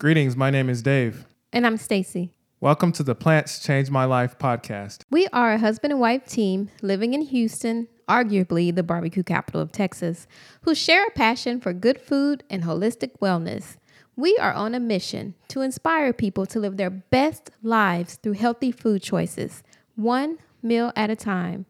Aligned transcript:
Greetings, 0.00 0.34
my 0.34 0.48
name 0.48 0.70
is 0.70 0.80
Dave. 0.80 1.26
And 1.52 1.66
I'm 1.66 1.76
Stacy. 1.76 2.32
Welcome 2.58 2.90
to 2.92 3.02
the 3.02 3.14
Plants 3.14 3.58
Change 3.58 3.90
My 3.90 4.06
Life 4.06 4.38
podcast. 4.38 5.02
We 5.10 5.26
are 5.26 5.52
a 5.52 5.58
husband 5.58 5.92
and 5.92 6.00
wife 6.00 6.24
team 6.26 6.70
living 6.80 7.12
in 7.12 7.20
Houston, 7.20 7.86
arguably 8.08 8.74
the 8.74 8.82
barbecue 8.82 9.22
capital 9.22 9.60
of 9.60 9.72
Texas, 9.72 10.26
who 10.62 10.74
share 10.74 11.06
a 11.06 11.10
passion 11.10 11.60
for 11.60 11.74
good 11.74 12.00
food 12.00 12.44
and 12.48 12.62
holistic 12.62 13.18
wellness. 13.20 13.76
We 14.16 14.34
are 14.38 14.54
on 14.54 14.74
a 14.74 14.80
mission 14.80 15.34
to 15.48 15.60
inspire 15.60 16.14
people 16.14 16.46
to 16.46 16.58
live 16.58 16.78
their 16.78 16.88
best 16.88 17.50
lives 17.62 18.14
through 18.14 18.32
healthy 18.32 18.72
food 18.72 19.02
choices, 19.02 19.62
one 19.96 20.38
meal 20.62 20.94
at 20.96 21.10
a 21.10 21.14
time. 21.14 21.66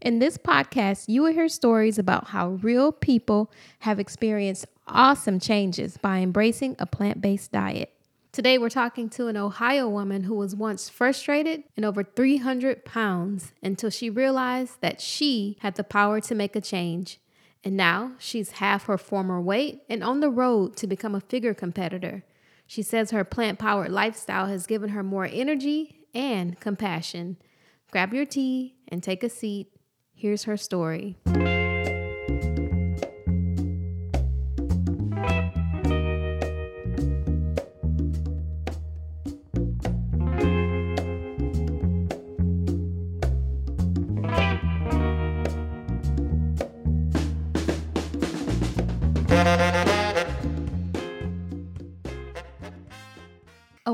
In 0.00 0.20
this 0.20 0.38
podcast, 0.38 1.04
you 1.08 1.22
will 1.22 1.32
hear 1.32 1.48
stories 1.48 1.98
about 1.98 2.28
how 2.28 2.50
real 2.50 2.92
people 2.92 3.52
have 3.80 4.00
experienced 4.00 4.64
awesome 4.88 5.38
changes 5.40 5.96
by 5.96 6.18
embracing 6.18 6.76
a 6.78 6.86
plant 6.86 7.20
based 7.20 7.52
diet. 7.52 7.92
Today, 8.30 8.58
we're 8.58 8.68
talking 8.68 9.08
to 9.10 9.26
an 9.26 9.36
Ohio 9.36 9.88
woman 9.88 10.24
who 10.24 10.34
was 10.34 10.54
once 10.54 10.88
frustrated 10.88 11.64
and 11.76 11.84
over 11.84 12.04
300 12.04 12.84
pounds 12.84 13.52
until 13.62 13.90
she 13.90 14.10
realized 14.10 14.80
that 14.80 15.00
she 15.00 15.56
had 15.60 15.76
the 15.76 15.84
power 15.84 16.20
to 16.20 16.34
make 16.34 16.54
a 16.54 16.60
change. 16.60 17.18
And 17.64 17.76
now 17.76 18.12
she's 18.18 18.52
half 18.52 18.84
her 18.84 18.98
former 18.98 19.40
weight 19.40 19.82
and 19.88 20.04
on 20.04 20.20
the 20.20 20.30
road 20.30 20.76
to 20.76 20.86
become 20.86 21.14
a 21.14 21.20
figure 21.20 21.54
competitor. 21.54 22.22
She 22.66 22.82
says 22.82 23.10
her 23.10 23.24
plant 23.24 23.58
powered 23.58 23.90
lifestyle 23.90 24.46
has 24.46 24.66
given 24.66 24.90
her 24.90 25.02
more 25.02 25.28
energy 25.30 26.06
and 26.14 26.60
compassion. 26.60 27.38
Grab 27.90 28.12
your 28.12 28.26
tea 28.26 28.76
and 28.88 29.02
take 29.02 29.24
a 29.24 29.30
seat. 29.30 29.72
Here's 30.14 30.44
her 30.44 30.56
story. 30.56 31.16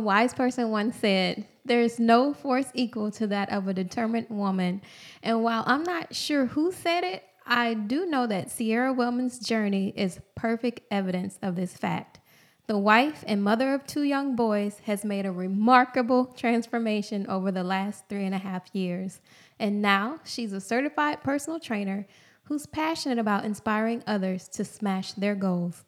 Wise 0.04 0.34
person 0.34 0.70
once 0.70 0.96
said, 0.96 1.46
There 1.64 1.80
is 1.80 1.98
no 1.98 2.32
force 2.32 2.70
equal 2.74 3.10
to 3.12 3.26
that 3.28 3.50
of 3.50 3.66
a 3.66 3.74
determined 3.74 4.28
woman. 4.30 4.82
And 5.22 5.42
while 5.42 5.64
I'm 5.66 5.82
not 5.82 6.14
sure 6.14 6.46
who 6.46 6.70
said 6.70 7.02
it, 7.02 7.24
I 7.46 7.74
do 7.74 8.06
know 8.06 8.26
that 8.26 8.50
Sierra 8.50 8.94
Wellman's 8.94 9.38
journey 9.38 9.92
is 9.96 10.20
perfect 10.34 10.80
evidence 10.90 11.38
of 11.42 11.56
this 11.56 11.76
fact. 11.76 12.20
The 12.66 12.78
wife 12.78 13.22
and 13.26 13.42
mother 13.42 13.74
of 13.74 13.86
two 13.86 14.04
young 14.04 14.36
boys 14.36 14.80
has 14.84 15.04
made 15.04 15.26
a 15.26 15.32
remarkable 15.32 16.24
transformation 16.26 17.26
over 17.28 17.52
the 17.52 17.64
last 17.64 18.08
three 18.08 18.24
and 18.24 18.34
a 18.34 18.38
half 18.38 18.68
years. 18.72 19.20
And 19.58 19.82
now 19.82 20.20
she's 20.24 20.54
a 20.54 20.60
certified 20.62 21.22
personal 21.22 21.60
trainer 21.60 22.06
who's 22.44 22.64
passionate 22.66 23.18
about 23.18 23.44
inspiring 23.44 24.02
others 24.06 24.48
to 24.48 24.64
smash 24.64 25.12
their 25.12 25.34
goals. 25.34 25.84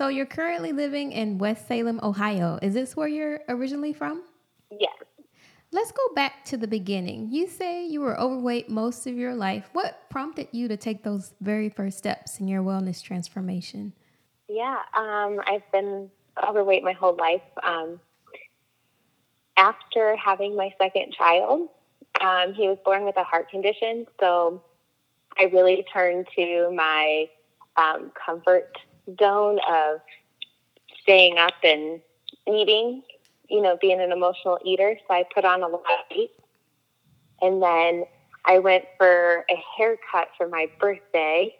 So 0.00 0.08
you're 0.08 0.24
currently 0.24 0.72
living 0.72 1.12
in 1.12 1.36
West 1.36 1.68
Salem, 1.68 2.00
Ohio. 2.02 2.58
Is 2.62 2.72
this 2.72 2.96
where 2.96 3.06
you're 3.06 3.40
originally 3.50 3.92
from? 3.92 4.22
Yes. 4.70 4.94
Let's 5.72 5.92
go 5.92 6.14
back 6.14 6.42
to 6.46 6.56
the 6.56 6.66
beginning. 6.66 7.28
You 7.30 7.46
say 7.46 7.86
you 7.86 8.00
were 8.00 8.18
overweight 8.18 8.70
most 8.70 9.06
of 9.06 9.14
your 9.14 9.34
life. 9.34 9.68
What 9.74 10.08
prompted 10.08 10.48
you 10.52 10.68
to 10.68 10.78
take 10.78 11.02
those 11.04 11.34
very 11.42 11.68
first 11.68 11.98
steps 11.98 12.40
in 12.40 12.48
your 12.48 12.62
wellness 12.62 13.02
transformation? 13.02 13.92
Yeah, 14.48 14.78
um, 14.96 15.38
I've 15.46 15.70
been 15.70 16.08
overweight 16.48 16.82
my 16.82 16.92
whole 16.92 17.16
life. 17.16 17.42
Um, 17.62 18.00
after 19.58 20.16
having 20.16 20.56
my 20.56 20.72
second 20.80 21.12
child, 21.12 21.68
um, 22.22 22.54
he 22.54 22.68
was 22.68 22.78
born 22.86 23.04
with 23.04 23.18
a 23.18 23.24
heart 23.24 23.50
condition, 23.50 24.06
so 24.18 24.62
I 25.38 25.42
really 25.52 25.84
turned 25.92 26.26
to 26.36 26.72
my 26.74 27.28
um, 27.76 28.12
comfort 28.14 28.78
zone 29.18 29.58
of 29.68 30.00
staying 31.02 31.38
up 31.38 31.54
and 31.62 32.00
eating, 32.48 33.02
you 33.48 33.60
know, 33.60 33.76
being 33.80 34.00
an 34.00 34.12
emotional 34.12 34.58
eater. 34.64 34.96
So 35.06 35.14
I 35.14 35.24
put 35.34 35.44
on 35.44 35.62
a 35.62 35.68
lot 35.68 35.80
of 35.80 36.16
weight. 36.16 36.30
And 37.42 37.62
then 37.62 38.04
I 38.44 38.58
went 38.58 38.84
for 38.98 39.44
a 39.50 39.56
haircut 39.76 40.28
for 40.36 40.48
my 40.48 40.66
birthday. 40.78 41.54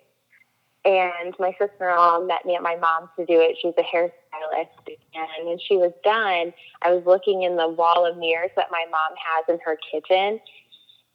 And 0.84 1.34
my 1.38 1.50
sister 1.58 1.90
in 1.90 1.96
law 1.96 2.20
met 2.20 2.46
me 2.46 2.54
at 2.56 2.62
my 2.62 2.76
mom's 2.76 3.10
to 3.18 3.26
do 3.26 3.40
it. 3.40 3.56
She's 3.60 3.74
a 3.76 3.82
hairstylist. 3.82 4.96
And 5.14 5.46
when 5.46 5.58
she 5.58 5.76
was 5.76 5.92
done, 6.02 6.54
I 6.82 6.92
was 6.92 7.04
looking 7.04 7.42
in 7.42 7.56
the 7.56 7.68
wall 7.68 8.06
of 8.06 8.16
mirrors 8.16 8.50
that 8.56 8.68
my 8.70 8.86
mom 8.90 9.16
has 9.16 9.44
in 9.48 9.58
her 9.64 9.76
kitchen. 9.90 10.40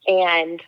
And 0.08 0.62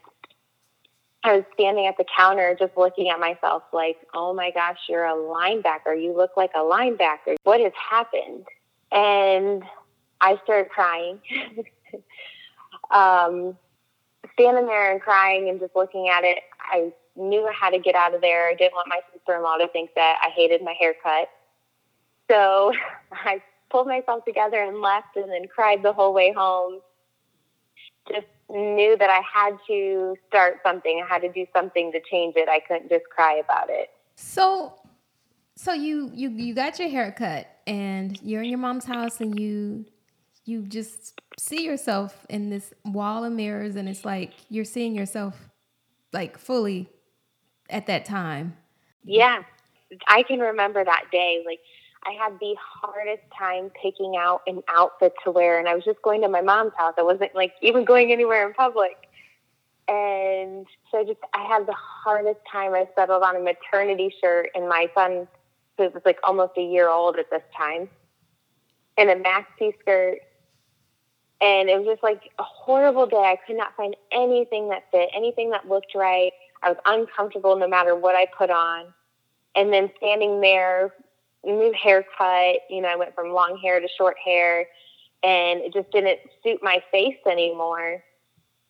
I 1.27 1.35
was 1.35 1.45
standing 1.53 1.85
at 1.85 1.97
the 1.97 2.05
counter 2.15 2.55
just 2.57 2.75
looking 2.77 3.09
at 3.09 3.19
myself 3.19 3.63
like, 3.73 3.97
oh 4.13 4.33
my 4.33 4.51
gosh, 4.51 4.77
you're 4.87 5.05
a 5.05 5.13
linebacker. 5.13 6.01
You 6.01 6.15
look 6.15 6.31
like 6.37 6.51
a 6.55 6.59
linebacker. 6.59 7.35
What 7.43 7.59
has 7.59 7.73
happened? 7.89 8.45
And 8.91 9.63
I 10.21 10.39
started 10.43 10.69
crying. 10.69 11.19
um, 12.91 13.57
standing 14.33 14.65
there 14.65 14.91
and 14.91 15.01
crying 15.01 15.49
and 15.49 15.59
just 15.59 15.75
looking 15.75 16.09
at 16.09 16.23
it, 16.23 16.39
I 16.59 16.91
knew 17.15 17.45
I 17.47 17.53
had 17.53 17.71
to 17.71 17.79
get 17.79 17.95
out 17.95 18.13
of 18.13 18.21
there. 18.21 18.47
I 18.47 18.53
didn't 18.53 18.73
want 18.73 18.87
my 18.87 18.99
sister 19.13 19.35
in 19.35 19.43
law 19.43 19.57
to 19.57 19.67
think 19.69 19.91
that 19.95 20.19
I 20.21 20.29
hated 20.29 20.63
my 20.63 20.75
haircut. 20.79 21.29
So 22.29 22.71
I 23.11 23.41
pulled 23.69 23.87
myself 23.87 24.23
together 24.25 24.63
and 24.63 24.81
left 24.81 25.15
and 25.15 25.29
then 25.29 25.47
cried 25.47 25.83
the 25.83 25.93
whole 25.93 26.13
way 26.13 26.31
home. 26.31 26.79
Just 28.07 28.27
knew 28.49 28.95
that 28.97 29.09
I 29.09 29.21
had 29.21 29.57
to 29.67 30.15
start 30.27 30.59
something. 30.63 31.03
I 31.03 31.13
had 31.13 31.21
to 31.21 31.31
do 31.31 31.45
something 31.53 31.91
to 31.91 31.99
change 32.09 32.35
it. 32.35 32.47
I 32.49 32.59
couldn't 32.59 32.89
just 32.89 33.05
cry 33.09 33.35
about 33.35 33.69
it. 33.69 33.89
So, 34.15 34.73
so 35.55 35.73
you 35.73 36.11
you 36.13 36.29
you 36.29 36.53
got 36.53 36.79
your 36.79 36.89
hair 36.89 37.11
cut, 37.11 37.47
and 37.65 38.19
you're 38.21 38.43
in 38.43 38.49
your 38.49 38.59
mom's 38.59 38.85
house, 38.85 39.19
and 39.19 39.39
you 39.39 39.85
you 40.45 40.63
just 40.63 41.19
see 41.37 41.65
yourself 41.65 42.25
in 42.29 42.49
this 42.49 42.73
wall 42.85 43.23
of 43.23 43.33
mirrors, 43.33 43.75
and 43.75 43.89
it's 43.89 44.05
like 44.05 44.33
you're 44.49 44.65
seeing 44.65 44.95
yourself 44.95 45.49
like 46.13 46.37
fully 46.37 46.89
at 47.69 47.87
that 47.87 48.05
time. 48.05 48.55
Yeah, 49.03 49.43
I 50.07 50.23
can 50.23 50.39
remember 50.39 50.83
that 50.83 51.05
day. 51.11 51.43
Like 51.45 51.59
I 52.05 52.11
had 52.11 52.39
the 52.39 52.55
hardest 52.59 53.23
time 53.37 53.71
picking 53.81 54.15
out 54.17 54.41
an 54.47 54.61
outfit 54.69 55.13
to 55.23 55.31
wear, 55.31 55.59
and 55.59 55.67
I 55.67 55.75
was 55.75 55.83
just 55.83 56.01
going 56.01 56.21
to 56.21 56.29
my 56.29 56.41
mom's 56.41 56.73
house. 56.77 56.93
I 56.97 57.03
wasn't 57.03 57.35
like 57.35 57.53
even 57.61 57.85
going 57.85 58.11
anywhere 58.11 58.47
in 58.47 58.53
public. 58.53 59.07
And 59.87 60.67
so 60.91 60.99
I 60.99 61.03
just, 61.05 61.19
I 61.33 61.45
had 61.47 61.65
the 61.65 61.75
hardest 61.75 62.39
time. 62.51 62.73
I 62.73 62.87
settled 62.95 63.23
on 63.23 63.35
a 63.35 63.39
maternity 63.39 64.13
shirt, 64.21 64.49
and 64.55 64.67
my 64.67 64.87
son, 64.93 65.27
who 65.77 65.83
was 65.85 66.01
like 66.05 66.19
almost 66.23 66.53
a 66.57 66.61
year 66.61 66.89
old 66.89 67.17
at 67.17 67.29
this 67.29 67.43
time, 67.57 67.89
and 68.97 69.09
a 69.09 69.15
maxi 69.15 69.73
skirt. 69.79 70.19
And 71.39 71.69
it 71.69 71.77
was 71.77 71.85
just 71.85 72.03
like 72.03 72.31
a 72.39 72.43
horrible 72.43 73.05
day. 73.05 73.17
I 73.17 73.37
could 73.45 73.57
not 73.57 73.75
find 73.75 73.95
anything 74.11 74.69
that 74.69 74.83
fit, 74.91 75.09
anything 75.13 75.51
that 75.51 75.67
looked 75.67 75.93
right. 75.93 76.31
I 76.63 76.69
was 76.69 76.77
uncomfortable 76.85 77.55
no 77.55 77.67
matter 77.67 77.95
what 77.95 78.15
I 78.15 78.25
put 78.25 78.49
on. 78.49 78.85
And 79.55 79.71
then 79.71 79.91
standing 79.97 80.41
there 80.41 80.93
new 81.51 81.73
haircut. 81.73 82.57
You 82.69 82.81
know, 82.81 82.89
I 82.89 82.95
went 82.95 83.15
from 83.15 83.31
long 83.31 83.59
hair 83.61 83.79
to 83.79 83.87
short 83.97 84.17
hair, 84.23 84.67
and 85.23 85.61
it 85.61 85.73
just 85.73 85.91
didn't 85.91 86.19
suit 86.43 86.59
my 86.61 86.81
face 86.91 87.17
anymore. 87.25 88.03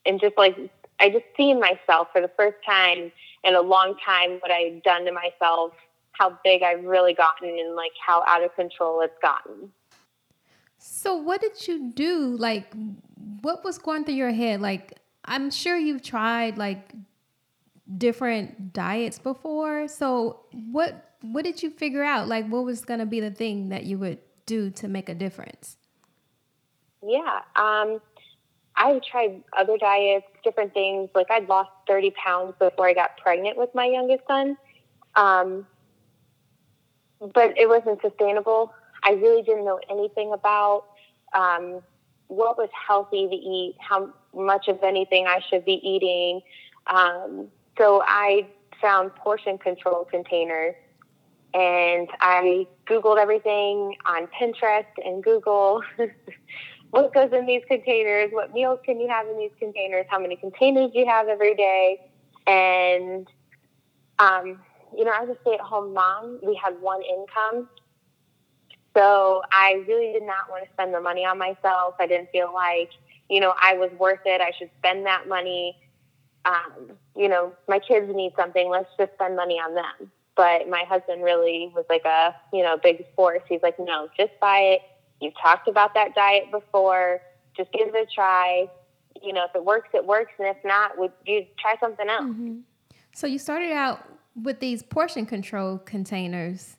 And 0.05 0.19
just 0.19 0.37
like 0.37 0.57
I 0.99 1.09
just 1.09 1.25
seen 1.35 1.59
myself 1.59 2.07
for 2.11 2.21
the 2.21 2.31
first 2.37 2.57
time 2.65 3.11
in 3.43 3.55
a 3.55 3.61
long 3.61 3.95
time, 4.05 4.39
what 4.39 4.51
I 4.51 4.71
had 4.71 4.83
done 4.83 5.05
to 5.05 5.11
myself, 5.11 5.73
how 6.13 6.37
big 6.43 6.63
I've 6.63 6.83
really 6.83 7.13
gotten, 7.13 7.49
and 7.49 7.75
like 7.75 7.91
how 8.05 8.23
out 8.27 8.43
of 8.43 8.55
control 8.55 9.01
it's 9.01 9.17
gotten. 9.21 9.71
So, 10.79 11.15
what 11.15 11.41
did 11.41 11.67
you 11.67 11.91
do? 11.91 12.35
Like, 12.37 12.71
what 13.41 13.63
was 13.63 13.77
going 13.77 14.05
through 14.05 14.15
your 14.15 14.31
head? 14.31 14.61
Like, 14.61 14.93
I'm 15.25 15.51
sure 15.51 15.77
you've 15.77 16.01
tried 16.01 16.57
like 16.57 16.93
different 17.97 18.73
diets 18.73 19.19
before. 19.19 19.87
So, 19.87 20.41
what 20.51 21.15
what 21.21 21.43
did 21.43 21.63
you 21.63 21.69
figure 21.69 22.03
out? 22.03 22.27
Like, 22.27 22.47
what 22.47 22.63
was 22.65 22.85
going 22.85 22.99
to 22.99 23.05
be 23.05 23.19
the 23.19 23.31
thing 23.31 23.69
that 23.69 23.85
you 23.85 23.97
would 23.97 24.19
do 24.45 24.69
to 24.71 24.87
make 24.87 25.09
a 25.09 25.15
difference? 25.15 25.77
Yeah. 27.03 27.41
Um, 27.55 28.01
I 28.75 28.99
tried 29.09 29.43
other 29.57 29.77
diets, 29.77 30.25
different 30.43 30.73
things. 30.73 31.09
Like, 31.15 31.27
I'd 31.31 31.49
lost 31.49 31.71
30 31.87 32.11
pounds 32.11 32.53
before 32.59 32.87
I 32.87 32.93
got 32.93 33.17
pregnant 33.17 33.57
with 33.57 33.73
my 33.73 33.85
youngest 33.85 34.23
son. 34.27 34.57
Um, 35.15 35.65
but 37.19 37.57
it 37.57 37.67
wasn't 37.67 38.01
sustainable. 38.01 38.73
I 39.03 39.11
really 39.11 39.41
didn't 39.41 39.65
know 39.65 39.79
anything 39.89 40.33
about 40.33 40.85
um, 41.33 41.81
what 42.27 42.57
was 42.57 42.69
healthy 42.87 43.27
to 43.27 43.35
eat, 43.35 43.75
how 43.79 44.13
much 44.35 44.67
of 44.67 44.83
anything 44.83 45.25
I 45.27 45.39
should 45.49 45.65
be 45.65 45.79
eating. 45.83 46.41
Um, 46.85 47.47
so 47.77 48.01
I 48.05 48.47
found 48.81 49.15
portion 49.15 49.57
control 49.57 50.05
containers 50.05 50.75
and 51.53 52.07
I 52.19 52.67
Googled 52.85 53.17
everything 53.17 53.95
on 54.05 54.27
Pinterest 54.27 54.85
and 55.03 55.23
Google 55.23 55.81
what 56.91 57.13
goes 57.13 57.31
in 57.33 57.45
these 57.45 57.63
containers, 57.67 58.31
what 58.31 58.53
meals 58.53 58.79
can 58.85 58.99
you 58.99 59.07
have 59.07 59.27
in 59.27 59.37
these 59.37 59.51
containers, 59.59 60.05
how 60.09 60.19
many 60.19 60.35
containers 60.35 60.91
do 60.91 60.99
you 60.99 61.05
have 61.05 61.27
every 61.27 61.55
day. 61.55 61.99
And, 62.45 63.27
um, 64.19 64.61
you 64.95 65.03
know, 65.03 65.11
as 65.11 65.29
a 65.29 65.35
stay 65.41 65.55
at 65.55 65.59
home 65.59 65.93
mom, 65.93 66.39
we 66.43 66.59
had 66.63 66.79
one 66.81 67.01
income. 67.01 67.69
So 68.95 69.41
I 69.51 69.83
really 69.87 70.13
did 70.13 70.23
not 70.23 70.49
want 70.49 70.63
to 70.63 70.69
spend 70.73 70.93
the 70.93 71.01
money 71.01 71.25
on 71.25 71.37
myself. 71.37 71.95
I 71.99 72.07
didn't 72.07 72.29
feel 72.31 72.51
like, 72.53 72.89
you 73.29 73.41
know, 73.41 73.53
I 73.61 73.73
was 73.73 73.91
worth 73.99 74.21
it. 74.25 74.41
I 74.41 74.51
should 74.57 74.69
spend 74.79 75.05
that 75.05 75.27
money. 75.27 75.77
Um, 76.47 76.93
you 77.15 77.27
know, 77.27 77.51
my 77.67 77.79
kids 77.79 78.09
need 78.15 78.31
something. 78.37 78.69
Let's 78.69 78.89
just 78.97 79.13
spend 79.13 79.35
money 79.35 79.55
on 79.55 79.75
them. 79.75 80.11
But 80.35 80.69
my 80.69 80.83
husband 80.87 81.23
really 81.23 81.71
was 81.75 81.85
like 81.89 82.05
a, 82.05 82.33
you 82.53 82.63
know, 82.63 82.77
big 82.81 83.03
force. 83.15 83.41
He's 83.49 83.61
like, 83.61 83.77
no, 83.79 84.07
just 84.15 84.31
buy 84.39 84.59
it. 84.59 84.81
You've 85.19 85.33
talked 85.41 85.67
about 85.67 85.93
that 85.95 86.15
diet 86.15 86.51
before. 86.51 87.19
Just 87.55 87.71
give 87.73 87.87
it 87.87 87.95
a 87.95 88.05
try. 88.13 88.69
You 89.21 89.33
know, 89.33 89.45
if 89.45 89.55
it 89.55 89.65
works, 89.65 89.89
it 89.93 90.05
works. 90.05 90.31
And 90.37 90.47
if 90.47 90.57
not, 90.63 90.97
would 90.97 91.11
you 91.25 91.45
try 91.59 91.75
something 91.79 92.07
else? 92.07 92.25
Mm-hmm. 92.25 92.59
So 93.13 93.25
you 93.25 93.39
started 93.39 93.71
out 93.71 94.05
with 94.41 94.59
these 94.59 94.83
portion 94.83 95.25
control 95.25 95.79
containers. 95.79 96.77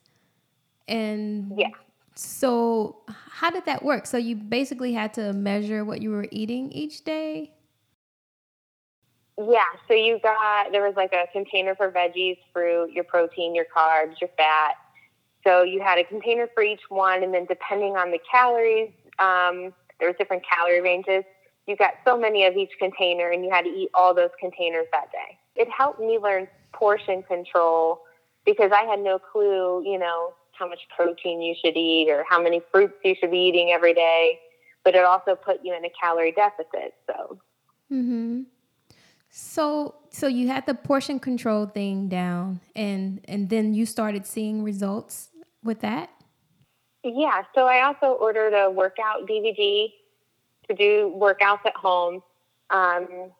And 0.87 1.53
yeah. 1.57 1.69
So 2.15 3.01
how 3.07 3.49
did 3.49 3.65
that 3.65 3.83
work? 3.83 4.07
So 4.07 4.17
you 4.17 4.35
basically 4.35 4.93
had 4.93 5.13
to 5.15 5.33
measure 5.33 5.83
what 5.83 6.01
you 6.01 6.11
were 6.11 6.27
eating 6.31 6.71
each 6.71 7.03
day? 7.03 7.51
Yeah, 9.39 9.63
so 9.87 9.93
you 9.93 10.19
got 10.21 10.73
there 10.73 10.85
was 10.85 10.95
like 10.97 11.13
a 11.13 11.25
container 11.31 11.73
for 11.73 11.89
veggies, 11.89 12.37
fruit, 12.51 12.91
your 12.91 13.05
protein, 13.05 13.55
your 13.55 13.65
carbs, 13.73 14.19
your 14.19 14.29
fat. 14.35 14.73
So 15.45 15.63
you 15.63 15.79
had 15.79 15.97
a 15.97 16.03
container 16.03 16.49
for 16.53 16.61
each 16.61 16.81
one, 16.89 17.23
and 17.23 17.33
then 17.33 17.45
depending 17.45 17.95
on 17.95 18.11
the 18.11 18.19
calories, 18.29 18.91
um, 19.17 19.73
there 19.97 20.09
was 20.09 20.15
different 20.19 20.43
calorie 20.43 20.81
ranges. 20.81 21.23
You 21.67 21.77
got 21.77 21.93
so 22.05 22.19
many 22.19 22.45
of 22.45 22.57
each 22.57 22.71
container, 22.79 23.29
and 23.29 23.45
you 23.45 23.49
had 23.49 23.63
to 23.63 23.69
eat 23.69 23.89
all 23.93 24.13
those 24.13 24.31
containers 24.37 24.87
that 24.91 25.09
day. 25.13 25.37
It 25.55 25.69
helped 25.69 26.01
me 26.01 26.17
learn 26.17 26.49
portion 26.73 27.23
control 27.23 28.01
because 28.45 28.71
I 28.73 28.83
had 28.83 28.99
no 28.99 29.19
clue, 29.19 29.83
you 29.85 29.97
know, 29.97 30.33
how 30.51 30.67
much 30.67 30.79
protein 30.93 31.41
you 31.41 31.55
should 31.63 31.77
eat 31.77 32.09
or 32.09 32.25
how 32.27 32.43
many 32.43 32.61
fruits 32.73 32.95
you 33.05 33.15
should 33.17 33.31
be 33.31 33.37
eating 33.37 33.71
every 33.71 33.93
day. 33.93 34.37
But 34.83 34.95
it 34.95 35.05
also 35.05 35.35
put 35.35 35.61
you 35.63 35.73
in 35.73 35.85
a 35.85 35.89
calorie 36.01 36.33
deficit. 36.33 36.95
So. 37.07 37.39
Hmm. 37.87 38.41
So 39.39 39.95
so 40.09 40.27
you 40.27 40.47
had 40.49 40.65
the 40.65 40.73
portion 40.73 41.17
control 41.17 41.65
thing 41.65 42.09
down 42.09 42.59
and 42.75 43.21
and 43.25 43.49
then 43.49 43.73
you 43.73 43.85
started 43.85 44.27
seeing 44.27 44.63
results 44.63 45.29
with 45.63 45.79
that? 45.79 46.09
Yeah, 47.03 47.43
so 47.55 47.65
I 47.65 47.85
also 47.85 48.17
ordered 48.19 48.53
a 48.53 48.69
workout 48.69 49.27
DVD 49.27 49.87
to 50.67 50.75
do 50.75 51.15
workouts 51.15 51.65
at 51.65 51.75
home. 51.75 52.15
Um, 52.69 53.31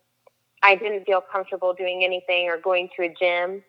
I 0.63 0.75
didn't 0.75 1.03
feel 1.05 1.21
comfortable 1.21 1.73
doing 1.73 2.03
anything 2.05 2.47
or 2.47 2.57
going 2.57 2.89
to 2.95 3.03
a 3.03 3.13
gym. 3.13 3.61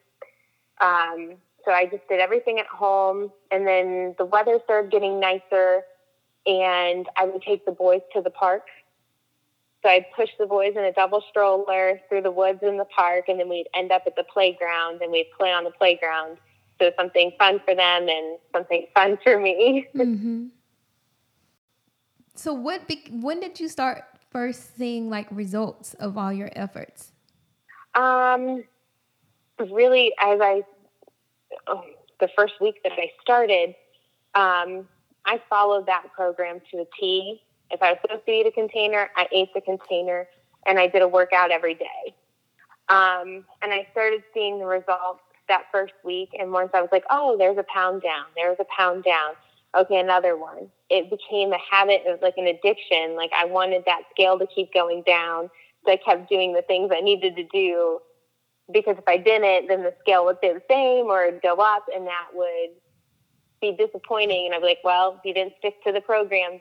Um, 0.80 1.36
so 1.64 1.72
I 1.72 1.86
just 1.90 2.06
did 2.08 2.20
everything 2.20 2.60
at 2.60 2.66
home. 2.66 3.32
And 3.50 3.66
then 3.66 4.14
the 4.18 4.24
weather 4.24 4.60
started 4.64 4.92
getting 4.92 5.18
nicer, 5.18 5.82
and 6.46 7.06
I 7.16 7.24
would 7.24 7.42
take 7.42 7.66
the 7.66 7.72
boys 7.72 8.00
to 8.14 8.22
the 8.22 8.30
park 8.30 8.62
so 9.82 9.88
I'd 9.88 10.06
push 10.14 10.28
the 10.38 10.46
boys 10.46 10.74
in 10.76 10.84
a 10.84 10.92
double 10.92 11.22
stroller 11.30 12.00
through 12.08 12.22
the 12.22 12.30
woods 12.30 12.60
in 12.62 12.76
the 12.76 12.84
park, 12.84 13.26
and 13.28 13.40
then 13.40 13.48
we'd 13.48 13.68
end 13.74 13.92
up 13.92 14.02
at 14.06 14.14
the 14.14 14.24
playground 14.24 15.00
and 15.00 15.10
we'd 15.10 15.30
play 15.38 15.52
on 15.52 15.64
the 15.64 15.70
playground. 15.70 16.36
So 16.78 16.90
something 16.98 17.32
fun 17.38 17.60
for 17.64 17.74
them 17.74 18.08
and 18.08 18.38
something 18.52 18.86
fun 18.94 19.18
for 19.22 19.38
me. 19.38 19.86
Mm-hmm. 19.96 20.46
So 22.34 22.54
what? 22.54 22.88
Be- 22.88 23.04
when 23.10 23.40
did 23.40 23.60
you 23.60 23.68
start 23.68 24.04
first 24.30 24.76
seeing 24.76 25.10
like 25.10 25.26
results 25.30 25.92
of 25.94 26.16
all 26.16 26.32
your 26.32 26.48
efforts? 26.56 27.12
Um, 27.94 28.64
really, 29.58 30.12
as 30.22 30.40
I 30.40 30.62
oh, 31.66 31.84
the 32.18 32.30
first 32.34 32.54
week 32.60 32.76
that 32.84 32.92
I 32.92 33.10
started, 33.20 33.74
um, 34.34 34.88
I 35.26 35.42
followed 35.50 35.84
that 35.86 36.04
program 36.14 36.62
to 36.70 36.78
a 36.78 36.86
T 36.98 37.42
if 37.70 37.82
I 37.82 37.92
was 37.92 37.98
supposed 38.02 38.26
to 38.26 38.32
eat 38.32 38.46
a 38.46 38.52
container, 38.52 39.10
I 39.16 39.26
ate 39.32 39.54
the 39.54 39.60
container 39.60 40.26
and 40.66 40.78
I 40.78 40.88
did 40.88 41.02
a 41.02 41.08
workout 41.08 41.50
every 41.50 41.74
day. 41.74 42.14
Um, 42.88 43.44
and 43.62 43.72
I 43.72 43.86
started 43.92 44.22
seeing 44.34 44.58
the 44.58 44.66
results 44.66 45.20
that 45.48 45.64
first 45.72 45.94
week. 46.04 46.30
And 46.38 46.52
once 46.52 46.70
I 46.74 46.80
was 46.80 46.90
like, 46.92 47.04
oh, 47.10 47.36
there's 47.38 47.58
a 47.58 47.64
pound 47.72 48.02
down, 48.02 48.24
there's 48.36 48.58
a 48.60 48.66
pound 48.76 49.04
down. 49.04 49.34
Okay, 49.78 50.00
another 50.00 50.36
one. 50.36 50.68
It 50.88 51.08
became 51.10 51.52
a 51.52 51.58
habit, 51.58 52.02
it 52.04 52.10
was 52.10 52.18
like 52.22 52.34
an 52.36 52.46
addiction. 52.46 53.14
Like 53.16 53.30
I 53.36 53.44
wanted 53.44 53.84
that 53.86 54.02
scale 54.10 54.38
to 54.38 54.46
keep 54.46 54.72
going 54.74 55.02
down. 55.06 55.50
So 55.84 55.92
I 55.92 55.96
kept 55.96 56.28
doing 56.28 56.52
the 56.52 56.62
things 56.62 56.90
I 56.92 57.00
needed 57.00 57.36
to 57.36 57.44
do 57.44 58.00
because 58.72 58.96
if 58.98 59.04
I 59.06 59.16
didn't, 59.16 59.68
then 59.68 59.82
the 59.82 59.94
scale 60.00 60.24
would 60.24 60.38
stay 60.38 60.52
the 60.52 60.62
same 60.68 61.06
or 61.06 61.30
go 61.42 61.56
up 61.56 61.86
and 61.94 62.06
that 62.06 62.28
would 62.34 62.70
be 63.60 63.76
disappointing. 63.76 64.46
And 64.46 64.54
I'd 64.54 64.60
be 64.60 64.66
like, 64.66 64.84
well, 64.84 65.20
you 65.24 65.32
didn't 65.34 65.54
stick 65.58 65.82
to 65.84 65.92
the 65.92 66.00
program 66.00 66.60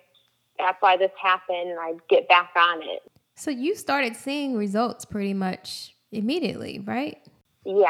that's 0.59 0.81
why 0.81 0.97
this 0.97 1.11
happened 1.21 1.69
and 1.71 1.79
I'd 1.79 2.07
get 2.09 2.27
back 2.27 2.51
on 2.55 2.81
it. 2.83 3.01
So 3.35 3.51
you 3.51 3.75
started 3.75 4.15
seeing 4.15 4.55
results 4.55 5.05
pretty 5.05 5.33
much 5.33 5.95
immediately, 6.11 6.79
right? 6.79 7.17
Yeah. 7.65 7.87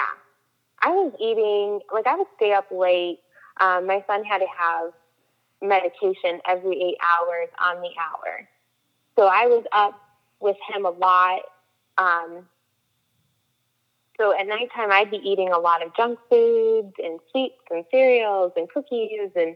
I 0.81 0.89
was 0.89 1.13
eating, 1.19 1.81
like, 1.94 2.07
I 2.07 2.16
would 2.16 2.27
stay 2.36 2.54
up 2.54 2.68
late. 2.71 3.19
Um, 3.60 3.88
my 3.88 4.04
son 4.07 4.24
had 4.24 4.38
to 4.38 4.45
have 4.57 4.94
medication 5.62 6.39
every 6.48 6.81
eight 6.81 6.98
hours 7.04 7.50
on 7.62 7.81
the 7.81 7.89
hour. 8.00 8.48
So 9.18 9.25
I 9.25 9.48
was 9.48 9.66
up 9.74 10.00
with 10.39 10.56
him 10.74 10.86
a 10.86 10.92
lot. 10.92 11.42
Um, 11.98 12.48
so 14.18 14.38
at 14.38 14.48
nighttime, 14.48 14.92
I'd 14.92 15.12
be 15.12 15.18
eating 15.18 15.50
a 15.50 15.60
lot 15.60 15.86
of 15.86 15.95
junk 15.95 16.19
foods 16.30 16.94
and 17.04 17.19
sweets 17.31 17.56
and 17.69 17.83
cereals 17.92 18.54
and 18.56 18.69
cookies. 18.69 19.31
And 19.36 19.56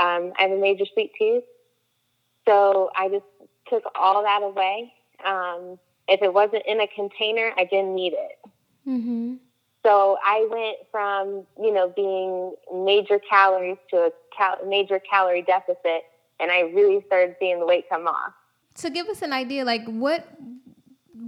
um, 0.00 0.32
I 0.38 0.42
have 0.42 0.52
a 0.52 0.60
major 0.60 0.84
sweet 0.92 1.12
tooth. 1.18 1.44
So 2.46 2.90
I 2.96 3.08
just 3.08 3.24
took 3.68 3.84
all 3.94 4.22
that 4.22 4.42
away. 4.42 4.92
Um, 5.24 5.78
if 6.08 6.22
it 6.22 6.32
wasn't 6.32 6.62
in 6.66 6.80
a 6.80 6.86
container, 6.86 7.52
I 7.56 7.64
didn't 7.64 7.94
need 7.94 8.12
it. 8.12 8.50
Mm-hmm. 8.86 9.34
So 9.84 10.16
I 10.24 10.46
went 10.50 10.76
from, 10.90 11.46
you 11.62 11.72
know, 11.72 11.92
being 11.94 12.54
major 12.84 13.18
calories 13.18 13.76
to 13.90 13.96
a 13.96 14.10
cal- 14.36 14.64
major 14.66 14.98
calorie 14.98 15.42
deficit, 15.42 16.04
and 16.40 16.50
I 16.50 16.60
really 16.60 17.02
started 17.06 17.36
seeing 17.38 17.60
the 17.60 17.66
weight 17.66 17.88
come 17.88 18.06
off. 18.06 18.32
So 18.74 18.90
give 18.90 19.08
us 19.08 19.22
an 19.22 19.32
idea, 19.32 19.64
like 19.64 19.84
what, 19.86 20.26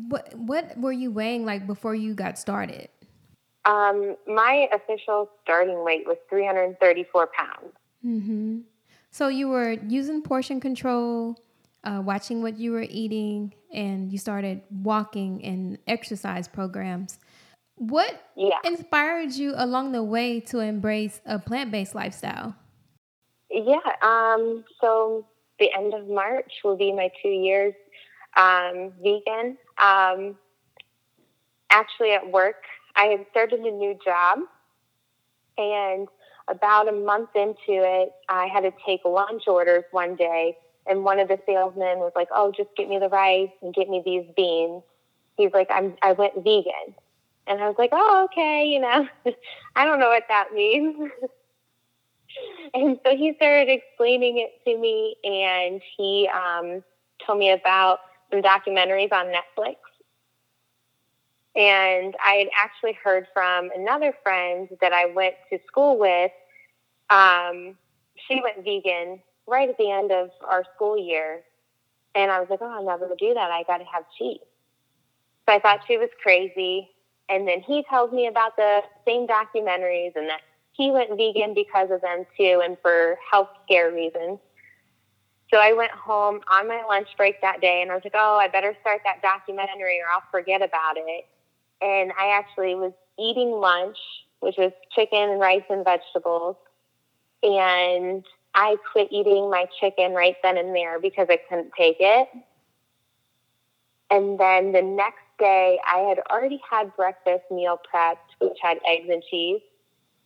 what, 0.09 0.35
what 0.35 0.77
were 0.79 0.93
you 0.93 1.11
weighing 1.11 1.45
like 1.45 1.67
before 1.67 1.95
you 1.95 2.15
got 2.15 2.39
started? 2.39 2.89
Um, 3.67 4.17
my 4.27 4.69
official 4.73 5.31
starting 5.43 5.85
weight 5.85 6.07
was 6.07 6.17
334 6.31 7.29
pounds. 7.37 7.73
Mm-hmm. 8.05 8.59
So 9.17 9.29
you 9.29 9.49
were 9.49 9.79
using 9.89 10.21
portion 10.21 10.61
control, 10.61 11.41
uh, 11.85 12.03
watching 12.05 12.43
what 12.43 12.59
you 12.59 12.73
were 12.73 12.85
eating, 12.87 13.55
and 13.73 14.13
you 14.13 14.19
started 14.19 14.61
walking 14.71 15.43
and 15.43 15.79
exercise 15.87 16.47
programs. 16.47 17.19
What 17.77 18.29
yeah. 18.37 18.59
inspired 18.63 19.33
you 19.33 19.55
along 19.57 19.93
the 19.93 20.03
way 20.03 20.41
to 20.41 20.59
embrace 20.59 21.23
a 21.25 21.39
plant 21.39 21.71
based 21.71 21.95
lifestyle? 21.95 22.55
Yeah, 23.51 23.79
um, 24.03 24.67
so 24.83 25.27
the 25.61 25.73
end 25.73 25.95
of 25.95 26.09
March 26.09 26.53
will 26.63 26.77
be 26.77 26.93
my 26.93 27.11
two 27.23 27.31
years 27.31 27.73
um, 28.37 28.93
vegan. 29.03 29.57
Um, 29.79 30.37
actually, 31.71 32.13
at 32.13 32.31
work, 32.31 32.65
I 32.97 33.05
had 33.05 33.25
started 33.31 33.61
a 33.61 33.71
new 33.71 33.99
job, 34.05 34.41
and 35.57 36.07
about 36.49 36.89
a 36.89 36.93
month 36.93 37.31
into 37.35 37.57
it, 37.69 38.13
I 38.29 38.47
had 38.47 38.61
to 38.61 38.73
take 38.85 39.01
lunch 39.05 39.45
orders 39.47 39.85
one 39.91 40.17
day, 40.17 40.57
and 40.87 41.05
one 41.05 41.19
of 41.19 41.29
the 41.29 41.39
salesmen 41.47 41.99
was 41.99 42.13
like, 42.15 42.29
"Oh, 42.35 42.53
just 42.53 42.71
get 42.77 42.89
me 42.89 42.99
the 42.99 43.09
rice 43.09 43.51
and 43.63 43.75
get 43.75 43.89
me 43.89 44.03
these 44.05 44.27
beans." 44.37 44.83
He's 45.37 45.53
like, 45.53 45.69
"I'm 45.71 45.97
I 46.03 46.13
went 46.13 46.35
vegan," 46.37 46.95
and 47.47 47.61
I 47.61 47.69
was 47.69 47.77
like, 47.79 47.91
"Oh, 47.93 48.25
okay, 48.31 48.65
you 48.67 48.81
know, 48.81 49.09
I 49.77 49.85
don't 49.85 50.01
know 50.01 50.09
what 50.09 50.25
that 50.29 50.53
means." 50.55 51.11
and 52.75 52.99
so 53.05 53.17
he 53.17 53.35
started 53.37 53.69
explaining 53.71 54.39
it 54.39 54.63
to 54.65 54.79
me, 54.79 55.17
and 55.25 55.81
he 55.97 56.29
um, 56.29 56.83
told 57.25 57.39
me 57.39 57.51
about 57.51 58.01
some 58.31 58.43
documentaries 58.43 59.13
on 59.13 59.27
Netflix 59.27 59.77
and 61.57 62.15
I 62.23 62.35
had 62.35 62.49
actually 62.57 62.99
heard 63.03 63.27
from 63.33 63.71
another 63.75 64.15
friend 64.23 64.69
that 64.83 64.93
I 64.93 65.07
went 65.07 65.35
to 65.51 65.59
school 65.67 65.99
with. 65.99 66.31
Um, 67.09 67.77
she 68.29 68.41
went 68.43 68.65
vegan 68.65 69.21
right 69.47 69.69
at 69.69 69.79
the 69.79 69.91
end 69.91 70.13
of 70.13 70.31
our 70.47 70.65
school 70.75 70.99
year. 70.99 71.43
And 72.15 72.31
I 72.31 72.41
was 72.41 72.49
like, 72.51 72.61
oh, 72.63 72.67
I'm 72.79 72.85
never 72.85 73.07
going 73.07 73.17
to 73.17 73.29
do 73.29 73.35
that. 73.35 73.51
I 73.51 73.63
got 73.63 73.79
to 73.79 73.85
have 73.85 74.05
cheese. 74.19 74.41
So 75.49 75.55
I 75.55 75.61
thought 75.61 75.81
she 75.87 75.97
was 75.97 76.11
crazy. 76.23 76.91
And 77.29 77.49
then 77.49 77.61
he 77.61 77.85
tells 77.89 78.13
me 78.13 78.27
about 78.27 78.57
the 78.57 78.83
same 79.07 79.27
documentaries 79.27 80.15
and 80.15 80.29
that 80.29 80.41
he 80.73 80.91
went 80.91 81.11
vegan 81.17 81.55
because 81.55 81.91
of 81.91 82.03
them 82.03 82.27
too 82.37 82.61
and 82.63 82.77
for 82.83 83.17
health 83.31 83.49
scare 83.65 83.91
reasons. 83.93 84.39
So 85.51 85.59
I 85.59 85.73
went 85.73 85.93
home 85.93 86.41
on 86.51 86.69
my 86.69 86.83
lunch 86.87 87.09
break 87.17 87.41
that 87.41 87.61
day 87.61 87.81
and 87.81 87.91
I 87.91 87.95
was 87.95 88.05
like, 88.05 88.15
oh, 88.17 88.37
I 88.37 88.49
better 88.49 88.77
start 88.81 89.01
that 89.05 89.23
documentary 89.23 90.01
or 90.01 90.13
I'll 90.13 90.25
forget 90.31 90.61
about 90.61 90.97
it. 90.97 91.27
And 91.81 92.13
I 92.19 92.37
actually 92.39 92.75
was 92.75 92.93
eating 93.19 93.51
lunch, 93.53 93.99
which 94.41 94.57
was 94.59 94.73
chicken 94.95 95.31
and 95.31 95.41
rice 95.41 95.65
and 95.69 95.85
vegetables. 95.85 96.57
And 97.43 98.25
I 98.55 98.77
quit 98.93 99.09
eating 99.11 99.51
my 99.51 99.67
chicken 99.81 100.13
right 100.13 100.37
then 100.43 100.57
and 100.57 100.75
there 100.75 100.99
because 100.99 101.27
I 101.31 101.39
couldn't 101.49 101.73
take 101.77 101.97
it. 102.01 102.29
And 104.11 104.39
then 104.39 104.73
the 104.73 104.83
next 104.83 105.25
day, 105.39 105.79
I 105.87 105.99
had 105.99 106.21
already 106.31 106.61
had 106.69 106.95
breakfast 106.97 107.45
meal 107.51 107.79
prepped, 107.93 108.17
which 108.41 108.57
had 108.63 108.79
eggs 108.89 109.09
and 109.11 109.23
cheese. 109.31 109.61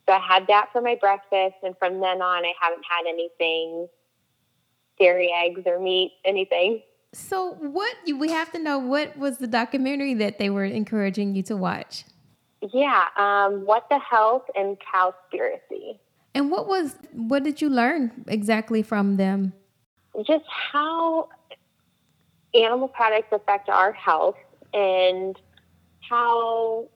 So 0.07 0.13
I 0.13 0.19
had 0.19 0.47
that 0.47 0.69
for 0.71 0.81
my 0.81 0.95
breakfast. 0.95 1.55
And 1.63 1.75
from 1.77 1.99
then 1.99 2.21
on, 2.21 2.45
I 2.45 2.53
haven't 2.61 2.83
had 2.89 3.09
anything 3.09 3.87
dairy, 4.99 5.31
eggs, 5.35 5.61
or 5.65 5.79
meat, 5.79 6.13
anything. 6.23 6.83
So, 7.13 7.55
what 7.55 7.95
we 8.15 8.29
have 8.31 8.51
to 8.53 8.59
know 8.59 8.79
what 8.79 9.17
was 9.17 9.37
the 9.37 9.47
documentary 9.47 10.13
that 10.15 10.39
they 10.39 10.49
were 10.49 10.63
encouraging 10.63 11.35
you 11.35 11.43
to 11.43 11.57
watch? 11.57 12.05
Yeah, 12.73 13.05
um, 13.17 13.65
what 13.65 13.87
the 13.89 13.99
health 13.99 14.43
and 14.55 14.77
cowspiracy. 14.79 15.99
And 16.33 16.49
what 16.49 16.67
was 16.67 16.95
what 17.11 17.43
did 17.43 17.61
you 17.61 17.69
learn 17.69 18.23
exactly 18.27 18.81
from 18.81 19.17
them? 19.17 19.51
Just 20.25 20.45
how 20.71 21.27
animal 22.53 22.87
products 22.87 23.29
affect 23.31 23.67
our 23.67 23.91
health 23.91 24.37
and 24.73 25.35
how 26.09 26.87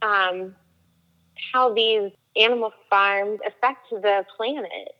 um, 0.00 0.54
how 1.52 1.74
these 1.74 2.10
animal 2.36 2.72
farms 2.88 3.40
affect 3.46 3.90
the 3.90 4.24
planet. 4.36 4.95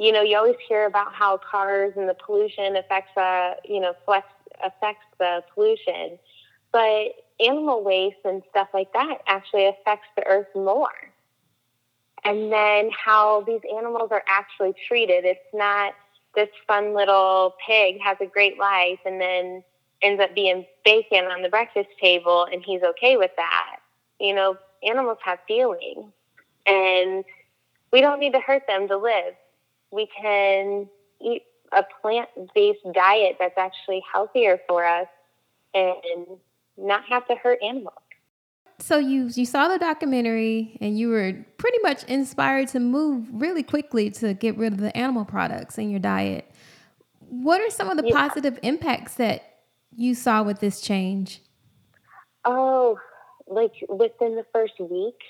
You 0.00 0.12
know, 0.12 0.22
you 0.22 0.38
always 0.38 0.56
hear 0.66 0.86
about 0.86 1.12
how 1.12 1.36
cars 1.36 1.92
and 1.94 2.08
the 2.08 2.14
pollution 2.14 2.74
affects 2.74 3.14
uh, 3.18 3.56
you 3.66 3.80
know 3.80 3.92
flex, 4.06 4.26
affects 4.64 5.04
the 5.18 5.44
pollution, 5.54 6.18
but 6.72 7.08
animal 7.38 7.84
waste 7.84 8.16
and 8.24 8.42
stuff 8.48 8.68
like 8.72 8.90
that 8.94 9.18
actually 9.26 9.66
affects 9.66 10.06
the 10.16 10.26
earth 10.26 10.48
more. 10.54 10.88
And 12.24 12.50
then 12.50 12.90
how 12.92 13.42
these 13.42 13.60
animals 13.76 14.08
are 14.10 14.22
actually 14.26 14.74
treated. 14.88 15.26
It's 15.26 15.40
not 15.52 15.92
this 16.34 16.48
fun 16.66 16.94
little 16.94 17.54
pig 17.66 17.96
has 18.02 18.16
a 18.22 18.26
great 18.26 18.58
life 18.58 19.00
and 19.04 19.20
then 19.20 19.62
ends 20.00 20.22
up 20.22 20.34
being 20.34 20.64
bacon 20.82 21.26
on 21.26 21.42
the 21.42 21.50
breakfast 21.50 21.90
table 22.00 22.46
and 22.50 22.62
he's 22.64 22.82
okay 22.82 23.18
with 23.18 23.32
that. 23.36 23.76
You 24.18 24.34
know, 24.34 24.56
animals 24.82 25.18
have 25.24 25.40
feelings 25.46 26.10
and 26.66 27.24
we 27.92 28.00
don't 28.00 28.18
need 28.20 28.32
to 28.32 28.40
hurt 28.40 28.62
them 28.66 28.88
to 28.88 28.96
live. 28.96 29.34
We 29.90 30.08
can 30.20 30.88
eat 31.20 31.42
a 31.72 31.84
plant 32.00 32.28
based 32.54 32.80
diet 32.92 33.36
that's 33.38 33.58
actually 33.58 34.02
healthier 34.12 34.60
for 34.68 34.84
us 34.84 35.06
and 35.74 36.26
not 36.76 37.04
have 37.08 37.26
to 37.28 37.34
hurt 37.36 37.58
animals. 37.62 37.94
So 38.78 38.98
you 38.98 39.30
you 39.34 39.44
saw 39.44 39.68
the 39.68 39.78
documentary 39.78 40.78
and 40.80 40.98
you 40.98 41.10
were 41.10 41.34
pretty 41.58 41.78
much 41.82 42.04
inspired 42.04 42.68
to 42.68 42.80
move 42.80 43.26
really 43.30 43.62
quickly 43.62 44.10
to 44.12 44.32
get 44.34 44.56
rid 44.56 44.72
of 44.72 44.80
the 44.80 44.96
animal 44.96 45.24
products 45.24 45.76
in 45.76 45.90
your 45.90 46.00
diet. 46.00 46.50
What 47.28 47.60
are 47.60 47.70
some 47.70 47.90
of 47.90 47.96
the 47.98 48.06
yeah. 48.06 48.14
positive 48.14 48.58
impacts 48.62 49.14
that 49.14 49.58
you 49.94 50.14
saw 50.14 50.42
with 50.42 50.60
this 50.60 50.80
change? 50.80 51.42
Oh, 52.44 52.98
like 53.46 53.72
within 53.88 54.36
the 54.36 54.46
first 54.52 54.80
week. 54.80 55.20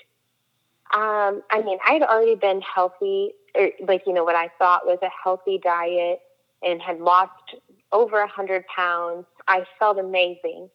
Um, 0.93 1.41
I 1.49 1.61
mean, 1.63 1.77
I'd 1.85 2.01
already 2.01 2.35
been 2.35 2.61
healthy, 2.61 3.31
or 3.55 3.69
like 3.87 4.03
you 4.05 4.13
know 4.13 4.23
what 4.23 4.35
I 4.35 4.49
thought 4.59 4.85
was 4.85 4.99
a 5.01 5.09
healthy 5.23 5.59
diet, 5.63 6.19
and 6.63 6.81
had 6.81 6.99
lost 6.99 7.55
over 7.91 8.21
a 8.21 8.27
hundred 8.27 8.65
pounds. 8.75 9.25
I 9.47 9.65
felt 9.79 9.97
amazing 9.97 10.69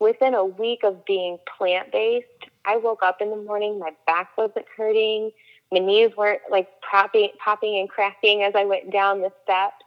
within 0.00 0.34
a 0.34 0.44
week 0.44 0.80
of 0.84 1.04
being 1.04 1.38
plant 1.56 1.92
based, 1.92 2.26
I 2.64 2.76
woke 2.76 3.02
up 3.02 3.20
in 3.20 3.30
the 3.30 3.36
morning, 3.36 3.78
my 3.78 3.90
back 4.06 4.36
wasn't 4.36 4.66
hurting, 4.76 5.30
my 5.72 5.78
knees 5.78 6.10
weren't 6.16 6.42
like 6.50 6.68
popping, 6.88 7.30
popping 7.42 7.78
and 7.78 7.88
cracking 7.88 8.42
as 8.42 8.52
I 8.54 8.64
went 8.64 8.92
down 8.92 9.20
the 9.20 9.32
steps. 9.42 9.84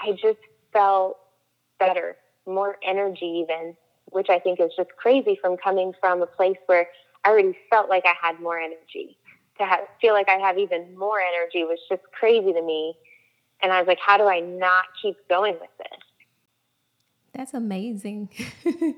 I 0.00 0.12
just 0.12 0.38
felt 0.72 1.18
better, 1.78 2.16
more 2.46 2.76
energy 2.86 3.44
even, 3.44 3.76
which 4.10 4.28
I 4.28 4.38
think 4.38 4.60
is 4.60 4.70
just 4.76 4.90
crazy 4.96 5.38
from 5.40 5.56
coming 5.56 5.92
from 6.00 6.22
a 6.22 6.26
place 6.26 6.58
where 6.66 6.88
I 7.24 7.30
already 7.30 7.56
felt 7.70 7.88
like 7.88 8.04
I 8.04 8.14
had 8.20 8.40
more 8.40 8.58
energy. 8.58 9.16
To 9.58 9.64
have, 9.64 9.80
feel 10.00 10.14
like 10.14 10.28
I 10.28 10.38
have 10.38 10.58
even 10.58 10.96
more 10.98 11.18
energy 11.20 11.64
was 11.64 11.78
just 11.88 12.02
crazy 12.18 12.52
to 12.52 12.62
me. 12.62 12.94
And 13.62 13.72
I 13.72 13.78
was 13.78 13.86
like, 13.86 14.00
how 14.04 14.16
do 14.16 14.24
I 14.24 14.40
not 14.40 14.84
keep 15.00 15.16
going 15.28 15.54
with 15.60 15.70
this? 15.78 16.00
That's 17.32 17.54
amazing. 17.54 18.28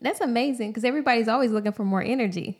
That's 0.00 0.20
amazing 0.20 0.70
because 0.70 0.84
everybody's 0.84 1.28
always 1.28 1.50
looking 1.50 1.72
for 1.72 1.84
more 1.84 2.02
energy. 2.02 2.58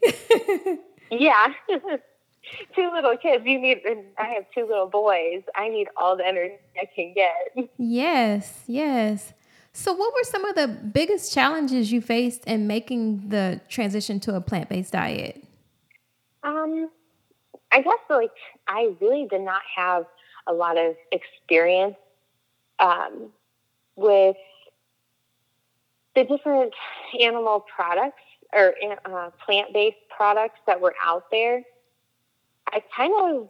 yeah. 1.10 1.52
two 2.74 2.90
little 2.92 3.16
kids. 3.16 3.44
You 3.46 3.60
need, 3.60 3.78
I 4.18 4.26
have 4.26 4.44
two 4.54 4.66
little 4.66 4.88
boys. 4.88 5.42
I 5.54 5.68
need 5.68 5.88
all 5.96 6.16
the 6.16 6.26
energy 6.26 6.54
I 6.80 6.86
can 6.94 7.14
get. 7.14 7.70
Yes, 7.78 8.64
yes. 8.66 9.32
So, 9.72 9.92
what 9.92 10.12
were 10.12 10.24
some 10.24 10.44
of 10.44 10.56
the 10.56 10.66
biggest 10.68 11.32
challenges 11.32 11.92
you 11.92 12.00
faced 12.00 12.44
in 12.44 12.66
making 12.66 13.28
the 13.28 13.60
transition 13.68 14.18
to 14.20 14.34
a 14.34 14.40
plant 14.40 14.68
based 14.68 14.92
diet? 14.92 15.42
Um, 16.42 16.90
I 17.72 17.82
guess 17.82 17.98
like 18.08 18.30
I 18.66 18.94
really 19.00 19.26
did 19.30 19.42
not 19.42 19.62
have 19.76 20.04
a 20.46 20.52
lot 20.52 20.76
of 20.76 20.96
experience 21.12 21.96
um, 22.78 23.30
with 23.96 24.36
the 26.14 26.24
different 26.24 26.72
animal 27.20 27.64
products 27.74 28.22
or 28.52 28.74
uh, 29.04 29.30
plant 29.44 29.72
based 29.72 29.96
products 30.14 30.58
that 30.66 30.80
were 30.80 30.94
out 31.04 31.24
there, 31.30 31.62
I 32.72 32.82
kind 32.96 33.12
of 33.16 33.48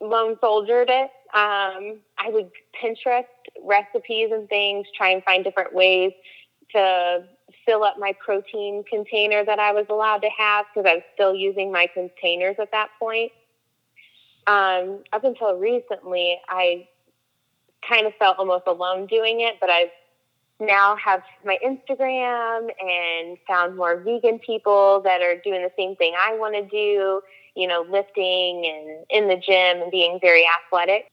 lone 0.00 0.36
soldiered 0.40 0.88
it. 0.90 1.10
Um, 1.34 2.00
I 2.18 2.28
would 2.28 2.50
Pinterest 2.82 3.24
recipes 3.62 4.30
and 4.32 4.48
things, 4.48 4.86
try 4.96 5.10
and 5.10 5.22
find 5.24 5.44
different 5.44 5.74
ways 5.74 6.12
to 6.72 7.24
fill 7.66 7.84
up 7.84 7.96
my 7.98 8.14
protein 8.24 8.82
container 8.88 9.44
that 9.44 9.58
I 9.58 9.72
was 9.72 9.86
allowed 9.90 10.22
to 10.22 10.30
have 10.36 10.66
because 10.74 10.88
I 10.88 10.94
was 10.94 11.04
still 11.14 11.34
using 11.34 11.70
my 11.70 11.86
containers 11.92 12.56
at 12.58 12.70
that 12.72 12.88
point. 12.98 13.32
Um, 14.46 15.04
up 15.12 15.24
until 15.24 15.56
recently, 15.56 16.40
I 16.48 16.88
kind 17.88 18.06
of 18.06 18.14
felt 18.18 18.38
almost 18.38 18.64
alone 18.66 19.06
doing 19.06 19.40
it, 19.40 19.54
but 19.60 19.70
I've 19.70 19.90
now 20.60 20.96
have 20.96 21.22
my 21.44 21.58
Instagram 21.64 22.68
and 22.80 23.36
found 23.46 23.76
more 23.76 23.96
vegan 24.00 24.38
people 24.38 25.00
that 25.02 25.20
are 25.20 25.36
doing 25.42 25.62
the 25.62 25.72
same 25.76 25.96
thing 25.96 26.14
I 26.18 26.34
want 26.36 26.54
to 26.54 26.62
do, 26.62 27.20
you 27.54 27.66
know, 27.66 27.84
lifting 27.88 28.64
and 28.66 29.04
in 29.10 29.28
the 29.28 29.36
gym 29.36 29.82
and 29.82 29.90
being 29.90 30.18
very 30.20 30.44
athletic. 30.64 31.10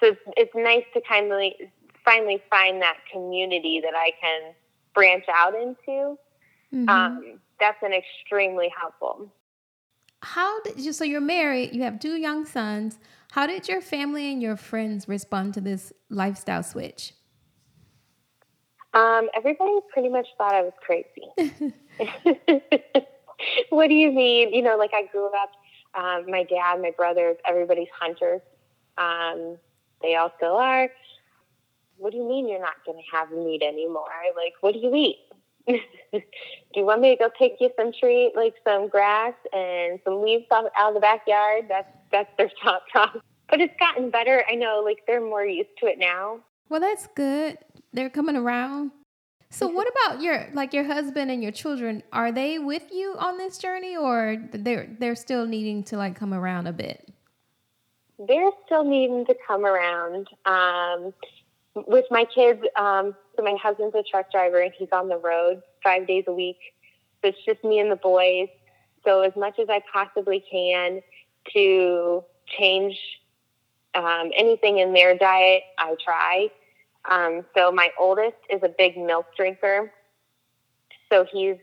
So 0.00 0.08
it's, 0.08 0.20
it's 0.36 0.52
nice 0.54 0.84
to 0.94 1.00
kind 1.06 1.30
of 1.30 1.52
finally 2.04 2.42
find 2.50 2.82
that 2.82 2.96
community 3.12 3.80
that 3.82 3.94
I 3.94 4.12
can 4.20 4.54
branch 4.94 5.24
out 5.32 5.54
into. 5.54 6.18
Mm-hmm. 6.74 6.88
Um, 6.88 7.40
that's 7.60 7.80
been 7.80 7.92
extremely 7.92 8.72
helpful. 8.76 9.30
How 10.22 10.60
did 10.62 10.78
you, 10.78 10.92
so 10.92 11.04
you're 11.04 11.20
married, 11.20 11.74
you 11.74 11.82
have 11.82 11.98
two 11.98 12.16
young 12.16 12.46
sons. 12.46 12.98
How 13.32 13.46
did 13.46 13.68
your 13.68 13.80
family 13.80 14.30
and 14.32 14.40
your 14.40 14.56
friends 14.56 15.08
respond 15.08 15.54
to 15.54 15.60
this 15.60 15.92
lifestyle 16.10 16.62
switch? 16.62 17.14
Um, 18.94 19.28
everybody 19.34 19.72
pretty 19.92 20.10
much 20.10 20.28
thought 20.38 20.54
I 20.54 20.62
was 20.62 20.72
crazy. 20.80 21.26
what 23.70 23.88
do 23.88 23.94
you 23.94 24.12
mean? 24.12 24.52
You 24.52 24.62
know, 24.62 24.76
like 24.76 24.92
I 24.94 25.06
grew 25.10 25.26
up, 25.28 25.50
um, 25.94 26.30
my 26.30 26.44
dad, 26.44 26.80
my 26.80 26.92
brothers, 26.96 27.36
everybody's 27.48 27.88
hunters. 27.98 28.40
Um, 28.98 29.56
they 30.02 30.14
all 30.14 30.32
still 30.36 30.56
are. 30.56 30.88
What 31.96 32.12
do 32.12 32.18
you 32.18 32.28
mean 32.28 32.48
you're 32.48 32.60
not 32.60 32.84
going 32.84 32.98
to 32.98 33.16
have 33.16 33.30
meat 33.30 33.62
anymore? 33.62 34.08
Like, 34.36 34.54
what 34.60 34.74
do 34.74 34.80
you 34.80 34.94
eat? 34.94 35.18
do 36.12 36.20
you 36.74 36.84
want 36.84 37.00
me 37.00 37.16
to 37.16 37.24
go 37.24 37.30
pick 37.38 37.54
you 37.60 37.70
some 37.76 37.92
tree, 37.92 38.32
like 38.34 38.54
some 38.64 38.88
grass 38.88 39.34
and 39.52 40.00
some 40.04 40.22
leaves 40.22 40.44
out 40.50 40.66
of 40.88 40.94
the 40.94 41.00
backyard? 41.00 41.66
That's 41.68 41.88
that's 42.10 42.30
their 42.36 42.50
top 42.62 42.86
process. 42.88 43.22
But 43.48 43.60
it's 43.60 43.74
gotten 43.78 44.10
better. 44.10 44.44
I 44.50 44.54
know, 44.54 44.82
like 44.84 44.98
they're 45.06 45.20
more 45.20 45.44
used 45.44 45.70
to 45.80 45.86
it 45.86 45.98
now. 45.98 46.40
Well, 46.68 46.80
that's 46.80 47.06
good 47.14 47.58
they're 47.92 48.10
coming 48.10 48.36
around. 48.36 48.90
So 49.50 49.66
what 49.66 49.86
about 49.86 50.22
your 50.22 50.48
like 50.54 50.72
your 50.72 50.84
husband 50.84 51.30
and 51.30 51.42
your 51.42 51.52
children? 51.52 52.02
Are 52.10 52.32
they 52.32 52.58
with 52.58 52.90
you 52.90 53.14
on 53.18 53.36
this 53.36 53.58
journey 53.58 53.96
or 53.96 54.38
they're 54.52 54.88
they're 54.98 55.14
still 55.14 55.44
needing 55.44 55.84
to 55.84 55.98
like 55.98 56.16
come 56.16 56.32
around 56.32 56.68
a 56.68 56.72
bit? 56.72 57.06
They're 58.18 58.50
still 58.64 58.84
needing 58.84 59.26
to 59.26 59.34
come 59.46 59.66
around. 59.66 60.28
Um, 60.46 61.12
with 61.74 62.04
my 62.10 62.24
kids, 62.24 62.60
um, 62.76 63.14
so 63.36 63.42
my 63.42 63.56
husband's 63.60 63.94
a 63.94 64.02
truck 64.02 64.30
driver 64.30 64.60
and 64.60 64.72
he's 64.76 64.88
on 64.92 65.08
the 65.08 65.16
road 65.16 65.62
five 65.82 66.06
days 66.06 66.24
a 66.26 66.32
week. 66.32 66.58
So 67.22 67.28
it's 67.28 67.38
just 67.46 67.62
me 67.64 67.78
and 67.78 67.90
the 67.90 67.96
boys. 67.96 68.48
So 69.04 69.22
as 69.22 69.32
much 69.36 69.58
as 69.58 69.68
I 69.68 69.82
possibly 69.92 70.44
can, 70.50 71.00
to 71.54 72.22
change 72.46 72.96
um, 73.94 74.30
anything 74.36 74.78
in 74.78 74.92
their 74.92 75.16
diet, 75.16 75.62
I 75.78 75.96
try. 76.04 76.48
Um, 77.10 77.44
so 77.56 77.72
my 77.72 77.90
oldest 77.98 78.36
is 78.48 78.60
a 78.62 78.68
big 78.68 78.96
milk 78.96 79.26
drinker. 79.36 79.92
So 81.10 81.26
he's 81.30 81.56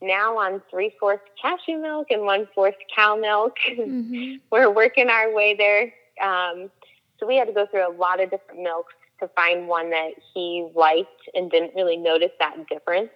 now 0.00 0.38
on 0.38 0.62
three 0.70 0.94
fourths 0.98 1.22
cashew 1.40 1.78
milk 1.78 2.08
and 2.10 2.22
one 2.22 2.48
fourth 2.54 2.76
cow 2.94 3.16
milk. 3.16 3.56
Mm-hmm. 3.68 4.36
We're 4.50 4.70
working 4.70 5.08
our 5.08 5.32
way 5.34 5.54
there. 5.54 5.92
Um, 6.22 6.70
so 7.18 7.26
we 7.26 7.36
had 7.36 7.46
to 7.46 7.52
go 7.52 7.66
through 7.66 7.88
a 7.88 7.94
lot 7.94 8.20
of 8.20 8.30
different 8.30 8.62
milks 8.62 8.94
to 9.20 9.28
find 9.28 9.68
one 9.68 9.90
that 9.90 10.12
he 10.34 10.68
liked 10.74 11.28
and 11.34 11.50
didn't 11.50 11.74
really 11.74 11.96
notice 11.96 12.30
that 12.38 12.68
difference. 12.68 13.10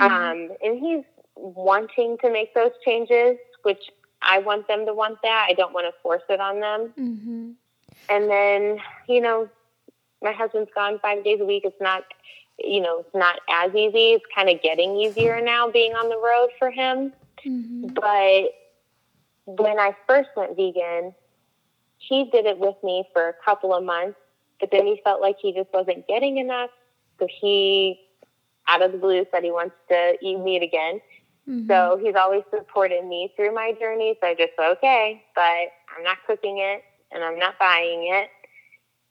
Mm-hmm. 0.00 0.12
Um, 0.12 0.56
and 0.62 0.78
he's 0.78 1.04
wanting 1.36 2.18
to 2.22 2.32
make 2.32 2.54
those 2.54 2.72
changes, 2.84 3.38
which 3.62 3.82
I 4.22 4.38
want 4.38 4.68
them 4.68 4.86
to 4.86 4.94
want 4.94 5.18
that. 5.22 5.46
I 5.48 5.54
don't 5.54 5.72
want 5.72 5.86
to 5.86 6.00
force 6.02 6.22
it 6.28 6.40
on 6.40 6.60
them. 6.60 6.92
Mm-hmm. 6.98 7.50
And 8.08 8.30
then, 8.30 8.78
you 9.08 9.20
know, 9.20 9.48
my 10.22 10.32
husband's 10.32 10.70
gone 10.74 10.98
five 11.00 11.24
days 11.24 11.40
a 11.40 11.44
week. 11.44 11.62
It's 11.64 11.80
not, 11.80 12.04
you 12.58 12.80
know, 12.80 13.00
it's 13.00 13.14
not 13.14 13.40
as 13.50 13.74
easy. 13.74 14.12
It's 14.12 14.24
kind 14.34 14.48
of 14.48 14.60
getting 14.62 14.96
easier 14.96 15.40
now 15.40 15.70
being 15.70 15.92
on 15.92 16.08
the 16.08 16.18
road 16.18 16.50
for 16.58 16.70
him. 16.70 17.12
Mm-hmm. 17.44 17.88
But 17.94 18.54
when 19.46 19.78
I 19.78 19.96
first 20.06 20.30
went 20.36 20.56
vegan, 20.56 21.14
he 21.98 22.28
did 22.30 22.46
it 22.46 22.58
with 22.58 22.76
me 22.82 23.04
for 23.12 23.28
a 23.28 23.34
couple 23.44 23.74
of 23.74 23.84
months, 23.84 24.18
but 24.60 24.70
then 24.70 24.86
he 24.86 25.00
felt 25.04 25.20
like 25.20 25.36
he 25.40 25.52
just 25.52 25.72
wasn't 25.72 26.06
getting 26.06 26.38
enough. 26.38 26.70
So 27.18 27.26
he, 27.40 28.00
out 28.66 28.82
of 28.82 28.92
the 28.92 28.98
blue, 28.98 29.24
said 29.30 29.42
he 29.42 29.50
wants 29.50 29.74
to 29.88 30.16
eat 30.22 30.38
meat 30.38 30.62
again. 30.62 31.00
Mm-hmm. 31.48 31.68
So 31.68 31.98
he's 32.02 32.14
always 32.14 32.42
supported 32.50 33.04
me 33.04 33.32
through 33.36 33.54
my 33.54 33.72
journey. 33.80 34.16
So 34.20 34.28
I 34.28 34.34
just 34.34 34.52
said, 34.56 34.70
okay, 34.72 35.24
but 35.34 35.42
I'm 35.42 36.04
not 36.04 36.18
cooking 36.26 36.58
it 36.58 36.82
and 37.10 37.24
I'm 37.24 37.38
not 37.38 37.58
buying 37.58 38.08
it. 38.12 38.28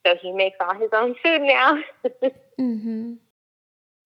So 0.06 0.16
he 0.22 0.32
makes 0.32 0.58
all 0.60 0.76
his 0.76 0.90
own 0.94 1.16
food 1.24 1.42
now. 1.42 1.82
mm-hmm. 2.60 3.14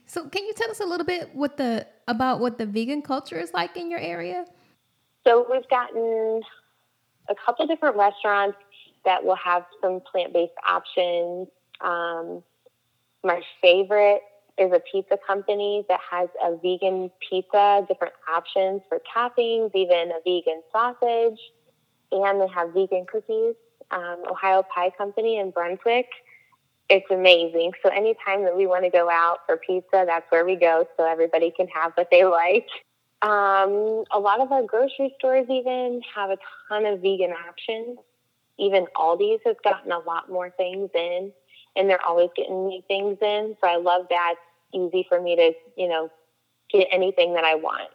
So 0.07 0.27
can 0.27 0.45
you 0.45 0.53
tell 0.53 0.71
us 0.71 0.79
a 0.79 0.85
little 0.85 1.05
bit 1.05 1.33
what 1.33 1.57
the 1.57 1.87
about 2.07 2.39
what 2.39 2.57
the 2.57 2.65
vegan 2.65 3.01
culture 3.01 3.39
is 3.39 3.53
like 3.53 3.77
in 3.77 3.89
your 3.89 3.99
area? 3.99 4.45
So 5.25 5.45
we've 5.49 5.67
gotten 5.69 6.41
a 7.29 7.35
couple 7.45 7.67
different 7.67 7.95
restaurants 7.95 8.57
that 9.05 9.23
will 9.23 9.35
have 9.35 9.65
some 9.81 10.01
plant-based 10.11 10.53
options. 10.67 11.47
Um, 11.81 12.43
my 13.23 13.41
favorite 13.61 14.21
is 14.57 14.71
a 14.71 14.81
pizza 14.91 15.17
company 15.25 15.85
that 15.89 15.99
has 16.09 16.29
a 16.43 16.55
vegan 16.57 17.09
pizza, 17.29 17.85
different 17.87 18.13
options 18.31 18.81
for 18.89 18.99
toppings, 19.15 19.71
even 19.73 20.11
a 20.11 20.19
vegan 20.25 20.61
sausage, 20.71 21.39
and 22.11 22.41
they 22.41 22.47
have 22.47 22.73
vegan 22.73 23.05
cookies 23.11 23.55
um, 23.91 24.23
Ohio 24.29 24.63
Pie 24.73 24.91
Company 24.97 25.37
in 25.37 25.51
Brunswick. 25.51 26.07
It's 26.89 27.09
amazing. 27.09 27.71
So 27.83 27.89
anytime 27.89 28.43
that 28.43 28.55
we 28.55 28.67
want 28.67 28.83
to 28.83 28.89
go 28.89 29.09
out 29.09 29.39
for 29.45 29.57
pizza, 29.57 30.03
that's 30.05 30.25
where 30.29 30.45
we 30.45 30.55
go 30.55 30.85
so 30.97 31.05
everybody 31.05 31.53
can 31.55 31.67
have 31.67 31.93
what 31.95 32.09
they 32.11 32.25
like. 32.25 32.67
Um, 33.21 34.03
a 34.11 34.19
lot 34.19 34.41
of 34.41 34.51
our 34.51 34.63
grocery 34.63 35.13
stores 35.17 35.45
even 35.49 36.01
have 36.15 36.31
a 36.31 36.37
ton 36.67 36.85
of 36.85 37.01
vegan 37.01 37.31
options. 37.31 37.99
Even 38.59 38.85
Aldi's 38.95 39.41
has 39.45 39.55
gotten 39.63 39.91
a 39.91 39.99
lot 39.99 40.29
more 40.29 40.49
things 40.51 40.89
in, 40.93 41.31
and 41.75 41.89
they're 41.89 42.05
always 42.05 42.29
getting 42.35 42.67
new 42.67 42.81
things 42.87 43.17
in. 43.21 43.55
So 43.61 43.67
I 43.67 43.77
love 43.77 44.07
that. 44.09 44.35
It's 44.73 44.93
easy 44.93 45.05
for 45.07 45.21
me 45.21 45.35
to, 45.35 45.51
you 45.75 45.87
know, 45.87 46.09
get 46.71 46.87
anything 46.91 47.33
that 47.33 47.43
I 47.43 47.55
want. 47.55 47.89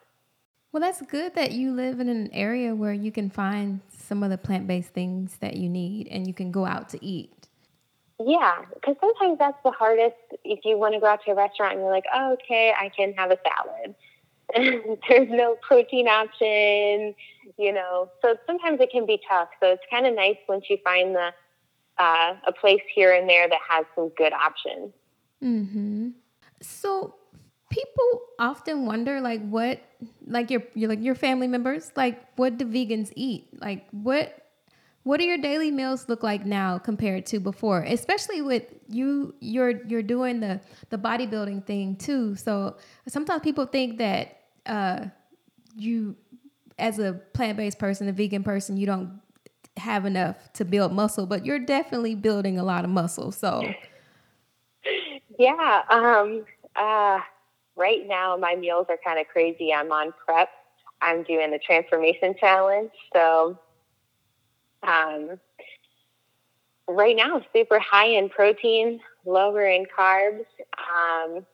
Well, 0.73 0.81
that's 0.81 1.01
good 1.03 1.35
that 1.35 1.53
you 1.53 1.73
live 1.73 2.01
in 2.01 2.09
an 2.09 2.31
area 2.33 2.75
where 2.75 2.93
you 2.93 3.11
can 3.11 3.31
find 3.31 3.81
some 3.89 4.23
of 4.23 4.31
the 4.31 4.37
plant 4.37 4.67
based 4.67 4.91
things 4.91 5.39
that 5.41 5.57
you 5.57 5.69
need 5.69 6.09
and 6.09 6.27
you 6.27 6.35
can 6.35 6.51
go 6.51 6.67
out 6.67 6.89
to 6.91 7.05
eat. 7.05 7.49
Yeah, 8.19 8.63
because 8.75 8.97
sometimes 9.01 9.39
that's 9.39 9.59
the 9.63 9.71
hardest. 9.71 10.17
If 10.45 10.61
you 10.65 10.79
want 10.79 10.95
to 10.95 11.01
go 11.01 11.07
out 11.07 11.21
to 11.25 11.33
a 11.33 11.35
restaurant 11.35 11.73
and 11.73 11.83
you're 11.83 11.91
like, 11.91 12.05
oh, 12.15 12.33
okay, 12.35 12.73
I 12.79 12.91
can 12.91 13.13
have 13.15 13.31
a 13.31 13.39
salad. 13.47 13.95
There's 15.09 15.29
no 15.29 15.57
protein 15.61 16.09
option, 16.09 17.15
you 17.59 17.73
know. 17.73 18.11
So 18.23 18.37
sometimes 18.47 18.81
it 18.81 18.91
can 18.91 19.07
be 19.07 19.21
tough. 19.29 19.49
So 19.61 19.71
it's 19.73 19.83
kind 19.91 20.07
of 20.07 20.15
nice 20.15 20.37
once 20.49 20.65
you 20.69 20.79
find 20.85 21.15
the 21.15 21.31
uh, 21.99 22.35
a 22.47 22.53
place 22.53 22.83
here 22.95 23.15
and 23.15 23.29
there 23.29 23.49
that 23.49 23.61
has 23.69 23.87
some 23.95 24.11
good 24.17 24.33
options. 24.33 24.93
Hmm. 25.41 26.11
So 26.61 27.15
people 27.71 28.23
often 28.39 28.87
wonder 28.87 29.21
like 29.21 29.47
what 29.49 29.81
like 30.27 30.51
your 30.51 30.63
your 30.75 30.89
like 30.89 31.03
your 31.03 31.15
family 31.15 31.49
members 31.49 31.91
like 31.97 32.23
what 32.37 32.59
do 32.59 32.65
vegans 32.65 33.13
eat 33.17 33.49
like 33.61 33.87
what 33.91 34.47
what 35.03 35.19
do 35.19 35.25
your 35.25 35.39
daily 35.39 35.71
meals 35.71 36.09
look 36.09 36.23
like 36.23 36.47
now 36.47 36.79
compared 36.79 37.27
to 37.27 37.41
before 37.41 37.83
especially 37.83 38.41
with 38.41 38.73
you 38.89 39.35
you're 39.41 39.85
you're 39.87 40.03
doing 40.03 40.39
the 40.41 40.61
the 40.91 40.99
bodybuilding 40.99 41.65
thing 41.67 41.97
too 41.97 42.37
so 42.37 42.77
sometimes 43.09 43.43
people 43.43 43.67
think 43.67 43.99
that 43.99 44.43
uh 44.67 45.07
you 45.77 46.17
as 46.79 46.99
a 46.99 47.15
plant-based 47.33 47.79
person 47.79 48.09
a 48.09 48.13
vegan 48.13 48.43
person 48.43 48.77
you 48.77 48.87
don't 48.87 49.21
have 49.77 50.07
enough 50.07 50.53
to 50.53 50.65
build 50.65 50.93
muscle 50.93 51.27
but 51.27 51.45
you're 51.45 51.59
definitely 51.59 52.15
building 52.15 52.59
a 52.59 52.65
lot 52.65 52.85
of 52.85 52.91
muscle 52.91 53.31
so 53.31 53.63
yeah 55.39 55.83
um 55.91 56.45
uh 56.77 57.21
right 57.77 58.07
now 58.09 58.37
my 58.37 58.57
meals 58.57 58.87
are 58.89 58.99
kind 59.05 59.21
of 59.21 59.29
crazy. 59.29 59.73
I'm 59.73 59.93
on 59.93 60.13
prep. 60.25 60.49
I'm 61.03 61.23
doing 61.23 61.51
the 61.51 61.59
transformation 61.59 62.35
challenge. 62.41 62.91
So 63.13 63.59
um, 64.83 65.39
right 66.89 67.15
now, 67.15 67.43
super 67.55 67.79
high 67.79 68.07
in 68.09 68.29
protein, 68.31 69.01
lower 69.27 69.67
in 69.67 69.85
carbs. 69.97 70.47
Um, 70.79 71.45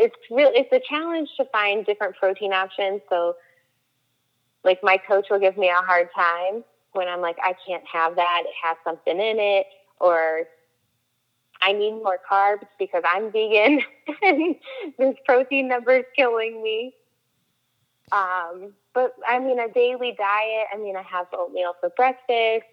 it's 0.00 0.16
real. 0.30 0.50
It's 0.54 0.72
a 0.72 0.80
challenge 0.88 1.28
to 1.36 1.44
find 1.46 1.84
different 1.84 2.16
protein 2.16 2.52
options. 2.52 3.02
So, 3.08 3.36
like 4.64 4.80
my 4.82 4.96
coach 4.96 5.26
will 5.30 5.38
give 5.38 5.56
me 5.56 5.68
a 5.68 5.74
hard 5.74 6.08
time 6.14 6.64
when 6.92 7.08
I'm 7.08 7.20
like, 7.20 7.36
I 7.42 7.54
can't 7.66 7.84
have 7.90 8.16
that. 8.16 8.42
It 8.46 8.54
has 8.62 8.76
something 8.84 9.14
in 9.14 9.38
it, 9.38 9.66
or 10.00 10.44
I 11.62 11.72
need 11.72 11.92
more 11.92 12.18
carbs 12.30 12.66
because 12.78 13.02
I'm 13.06 13.30
vegan 13.30 13.80
and 14.22 14.56
this 14.98 15.16
protein 15.26 15.68
number 15.68 15.92
is 15.92 16.04
killing 16.16 16.62
me. 16.62 16.94
Um, 18.12 18.72
but 18.94 19.14
I 19.28 19.38
mean, 19.38 19.60
a 19.60 19.68
daily 19.68 20.14
diet, 20.16 20.66
I 20.72 20.78
mean, 20.78 20.96
I 20.96 21.02
have 21.02 21.26
oatmeal 21.32 21.74
for 21.80 21.90
breakfast. 21.90 22.66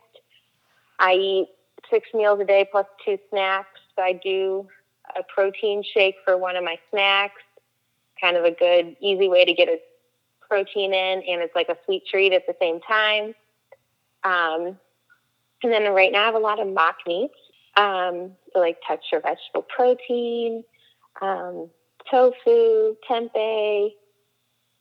I 0.99 1.13
eat 1.13 1.49
six 1.91 2.07
meals 2.13 2.39
a 2.41 2.45
day 2.45 2.67
plus 2.71 2.87
two 3.05 3.19
snacks. 3.29 3.79
So 3.95 4.01
I 4.01 4.13
do 4.13 4.67
a 5.15 5.23
protein 5.23 5.83
shake 5.93 6.15
for 6.25 6.37
one 6.37 6.55
of 6.55 6.63
my 6.63 6.77
snacks, 6.89 7.41
kind 8.19 8.37
of 8.37 8.45
a 8.45 8.51
good, 8.51 8.95
easy 8.99 9.27
way 9.27 9.45
to 9.45 9.53
get 9.53 9.67
a 9.69 9.79
protein 10.47 10.93
in, 10.93 11.23
and 11.27 11.41
it's 11.41 11.55
like 11.55 11.69
a 11.69 11.77
sweet 11.85 12.03
treat 12.09 12.33
at 12.33 12.45
the 12.47 12.55
same 12.59 12.79
time. 12.81 13.35
Um, 14.23 14.77
and 15.63 15.71
then 15.71 15.91
right 15.93 16.11
now 16.11 16.23
I 16.23 16.25
have 16.25 16.35
a 16.35 16.39
lot 16.39 16.59
of 16.59 16.67
mock 16.67 16.97
meats. 17.05 17.33
Um, 17.75 18.31
so 18.53 18.59
like 18.59 18.77
texture 18.87 19.21
vegetable 19.21 19.67
protein, 19.75 20.63
um, 21.21 21.69
tofu, 22.09 22.95
tempeh, 23.09 23.91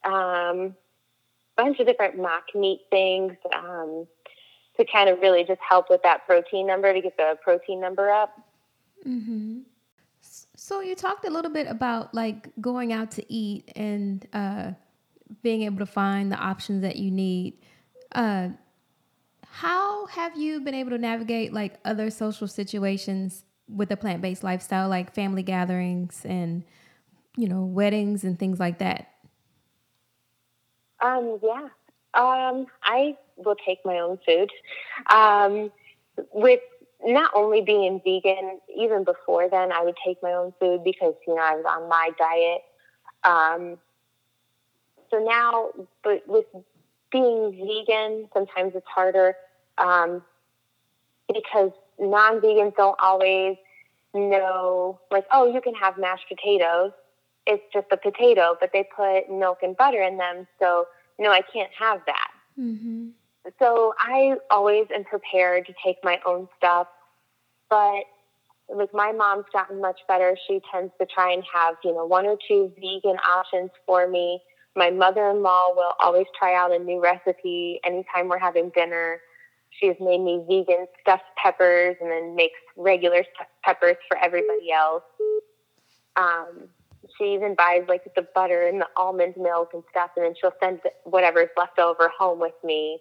um, 0.03 0.75
bunch 1.55 1.79
of 1.79 1.87
different 1.87 2.17
mock 2.17 2.43
meat 2.55 2.81
things 2.89 3.33
um, 3.55 4.07
to 4.77 4.85
kind 4.85 5.09
of 5.09 5.19
really 5.19 5.43
just 5.43 5.59
help 5.67 5.89
with 5.89 6.01
that 6.03 6.25
protein 6.25 6.65
number 6.67 6.93
to 6.93 7.01
get 7.01 7.17
the 7.17 7.37
protein 7.43 7.79
number 7.79 8.09
up. 8.09 8.33
Mm-hmm. 9.05 9.59
So 10.67 10.81
you 10.81 10.95
talked 10.95 11.25
a 11.25 11.29
little 11.29 11.49
bit 11.49 11.65
about 11.67 12.13
like 12.13 12.49
going 12.59 12.91
out 12.91 13.11
to 13.11 13.33
eat 13.33 13.71
and 13.77 14.27
uh, 14.33 14.71
being 15.41 15.61
able 15.61 15.77
to 15.77 15.85
find 15.85 16.29
the 16.29 16.35
options 16.35 16.81
that 16.81 16.97
you 16.97 17.09
need. 17.09 17.53
Uh, 18.11 18.49
how 19.45 20.07
have 20.07 20.35
you 20.35 20.59
been 20.59 20.73
able 20.73 20.89
to 20.89 20.97
navigate 20.97 21.53
like 21.53 21.79
other 21.85 22.09
social 22.09 22.49
situations 22.49 23.45
with 23.69 23.89
a 23.93 23.95
plant-based 23.95 24.43
lifestyle 24.43 24.89
like 24.89 25.15
family 25.15 25.41
gatherings 25.41 26.23
and 26.25 26.65
you 27.37 27.47
know 27.47 27.63
weddings 27.63 28.25
and 28.25 28.37
things 28.37 28.59
like 28.59 28.79
that? 28.79 29.11
Um 31.01 31.39
yeah. 31.41 31.69
Um 32.13 32.67
i 32.83 33.15
will 33.37 33.55
take 33.65 33.79
my 33.85 33.99
own 33.99 34.19
food. 34.25 34.51
Um 35.15 35.71
with 36.33 36.59
not 37.05 37.31
only 37.35 37.61
being 37.61 38.01
vegan 38.03 38.59
even 38.75 39.03
before 39.03 39.49
then 39.49 39.71
i 39.71 39.83
would 39.83 39.95
take 40.05 40.21
my 40.23 40.33
own 40.33 40.53
food 40.59 40.83
because 40.83 41.13
you 41.27 41.35
know 41.35 41.41
i 41.41 41.55
was 41.55 41.65
on 41.69 41.87
my 41.87 42.09
diet 42.17 42.61
um 43.23 43.77
so 45.11 45.19
now 45.19 45.69
but 46.03 46.23
with 46.27 46.45
being 47.11 47.51
vegan 47.51 48.27
sometimes 48.33 48.73
it's 48.75 48.87
harder 48.87 49.35
um, 49.77 50.23
because 51.27 51.71
non-vegans 51.99 52.75
don't 52.75 52.97
always 53.01 53.57
know, 54.13 54.99
like, 55.11 55.25
oh, 55.31 55.51
you 55.51 55.61
can 55.61 55.75
have 55.75 55.97
mashed 55.97 56.25
potatoes. 56.27 56.91
It's 57.45 57.63
just 57.73 57.87
a 57.91 57.97
potato, 57.97 58.57
but 58.59 58.71
they 58.73 58.87
put 58.95 59.29
milk 59.29 59.59
and 59.61 59.75
butter 59.75 60.01
in 60.01 60.17
them. 60.17 60.47
So, 60.59 60.87
no, 61.19 61.31
I 61.31 61.41
can't 61.41 61.71
have 61.77 62.01
that. 62.05 62.31
Mm-hmm. 62.59 63.09
So 63.59 63.93
I 63.99 64.35
always 64.51 64.85
am 64.93 65.03
prepared 65.03 65.65
to 65.67 65.73
take 65.83 65.97
my 66.03 66.19
own 66.25 66.47
stuff, 66.57 66.87
but 67.69 68.03
like 68.73 68.93
my 68.93 69.11
mom's 69.11 69.45
gotten 69.53 69.79
much 69.81 69.99
better. 70.07 70.37
She 70.47 70.61
tends 70.71 70.91
to 70.99 71.05
try 71.05 71.31
and 71.31 71.43
have, 71.53 71.75
you 71.83 71.93
know, 71.93 72.05
one 72.05 72.25
or 72.25 72.37
two 72.47 72.71
vegan 72.75 73.17
options 73.27 73.71
for 73.85 74.07
me. 74.07 74.41
My 74.75 74.91
mother 74.91 75.29
in 75.29 75.41
law 75.41 75.73
will 75.73 75.93
always 75.99 76.27
try 76.37 76.55
out 76.55 76.71
a 76.71 76.79
new 76.79 77.01
recipe 77.01 77.79
anytime 77.83 78.27
we're 78.27 78.37
having 78.37 78.69
dinner. 78.75 79.19
She 79.69 79.87
has 79.87 79.95
made 79.99 80.21
me 80.21 80.43
vegan 80.47 80.87
stuffed 81.01 81.23
peppers 81.41 81.95
and 82.01 82.11
then 82.11 82.35
makes 82.35 82.59
regular 82.75 83.23
stuffed 83.33 83.51
peppers 83.63 83.97
for 84.07 84.17
everybody 84.17 84.71
else. 84.71 85.03
Um, 86.15 86.67
she 87.17 87.33
even 87.33 87.55
buys 87.55 87.83
like 87.87 88.03
the 88.15 88.27
butter 88.35 88.67
and 88.67 88.81
the 88.81 88.87
almond 88.97 89.35
milk 89.37 89.69
and 89.73 89.83
stuff, 89.89 90.11
and 90.15 90.25
then 90.25 90.33
she'll 90.39 90.53
send 90.61 90.81
whatever's 91.03 91.49
left 91.57 91.79
over 91.79 92.11
home 92.17 92.39
with 92.39 92.55
me. 92.63 92.99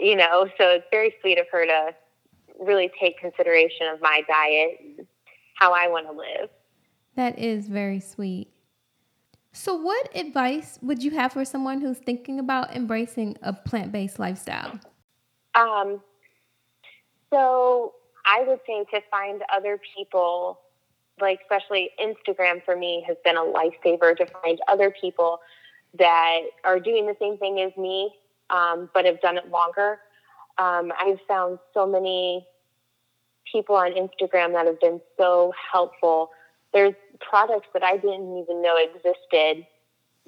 You 0.00 0.16
know, 0.16 0.48
so 0.58 0.70
it's 0.70 0.86
very 0.90 1.14
sweet 1.20 1.38
of 1.38 1.46
her 1.52 1.66
to 1.66 1.94
really 2.58 2.90
take 2.98 3.18
consideration 3.18 3.86
of 3.92 4.00
my 4.00 4.22
diet 4.26 4.78
and 4.80 5.06
how 5.54 5.72
I 5.72 5.88
want 5.88 6.06
to 6.06 6.12
live. 6.12 6.48
That 7.16 7.38
is 7.38 7.68
very 7.68 8.00
sweet. 8.00 8.50
So, 9.52 9.74
what 9.74 10.16
advice 10.16 10.78
would 10.80 11.02
you 11.02 11.10
have 11.12 11.32
for 11.32 11.44
someone 11.44 11.80
who's 11.80 11.98
thinking 11.98 12.38
about 12.38 12.74
embracing 12.74 13.36
a 13.42 13.52
plant 13.52 13.92
based 13.92 14.18
lifestyle? 14.18 14.78
Um, 15.54 16.00
so, 17.32 17.94
I 18.24 18.44
would 18.46 18.60
say 18.66 18.84
to 18.94 19.00
find 19.10 19.42
other 19.52 19.78
people, 19.96 20.60
like 21.20 21.40
especially 21.42 21.90
Instagram 22.00 22.64
for 22.64 22.76
me 22.76 23.04
has 23.06 23.16
been 23.24 23.36
a 23.36 23.40
lifesaver 23.40 24.16
to 24.16 24.26
find 24.26 24.60
other 24.68 24.94
people 24.98 25.40
that 25.98 26.40
are 26.64 26.78
doing 26.78 27.06
the 27.06 27.16
same 27.20 27.36
thing 27.38 27.60
as 27.60 27.76
me, 27.76 28.12
um, 28.50 28.90
but 28.94 29.04
have 29.04 29.20
done 29.20 29.36
it 29.38 29.48
longer. 29.50 29.98
Um, 30.58 30.92
I've 30.98 31.20
found 31.26 31.58
so 31.72 31.86
many 31.86 32.46
people 33.50 33.76
on 33.76 33.92
Instagram 33.92 34.52
that 34.52 34.66
have 34.66 34.80
been 34.80 35.00
so 35.18 35.52
helpful. 35.72 36.30
There's 36.72 36.94
products 37.20 37.68
that 37.72 37.82
I 37.82 37.96
didn't 37.96 38.36
even 38.38 38.62
know 38.62 38.76
existed, 38.76 39.66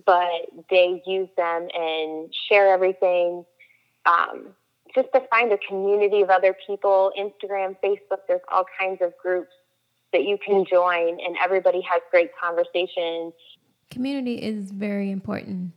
but 0.05 0.47
they 0.71 1.03
use 1.07 1.29
them 1.37 1.69
and 1.75 2.35
share 2.49 2.73
everything. 2.73 3.45
Um, 4.07 4.49
just 4.95 5.09
to 5.15 5.23
find 5.31 5.53
a 5.53 5.59
community 5.69 6.23
of 6.23 6.31
other 6.31 6.57
people, 6.67 7.13
Instagram, 7.19 7.77
Facebook, 7.83 8.21
there's 8.29 8.41
all 8.51 8.65
kinds 8.79 9.01
of 9.01 9.13
groups 9.23 9.53
that 10.13 10.25
you 10.25 10.39
can 10.45 10.65
join, 10.65 11.19
and 11.21 11.37
everybody 11.43 11.81
has 11.81 12.03
great 12.11 12.31
conversations. 12.37 13.33
Community 13.91 14.35
is 14.35 14.71
very 14.71 15.11
important. 15.11 15.73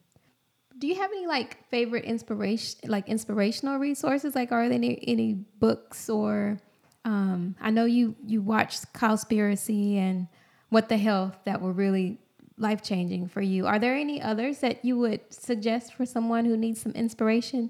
Do 0.77 0.87
you 0.87 0.95
have 0.95 1.11
any 1.11 1.25
like 1.25 1.67
favorite 1.69 2.05
inspiration, 2.05 2.79
like 2.89 3.07
inspirational 3.07 3.77
resources? 3.77 4.35
Like, 4.35 4.51
are 4.51 4.67
there 4.67 4.75
any, 4.75 4.99
any 5.07 5.33
books 5.33 6.09
or 6.09 6.59
um, 7.05 7.55
I 7.61 7.69
know 7.69 7.85
you 7.85 8.15
you 8.25 8.41
watched 8.41 8.91
Cowspiracy 8.93 9.97
and 9.97 10.27
What 10.69 10.89
the 10.89 10.97
Health 10.97 11.37
that 11.45 11.61
were 11.61 11.71
really 11.71 12.19
life 12.57 12.81
changing 12.81 13.27
for 13.27 13.41
you. 13.41 13.67
Are 13.67 13.79
there 13.79 13.95
any 13.95 14.21
others 14.21 14.59
that 14.59 14.83
you 14.83 14.97
would 14.99 15.21
suggest 15.29 15.93
for 15.93 16.05
someone 16.05 16.45
who 16.45 16.57
needs 16.57 16.81
some 16.81 16.93
inspiration? 16.93 17.69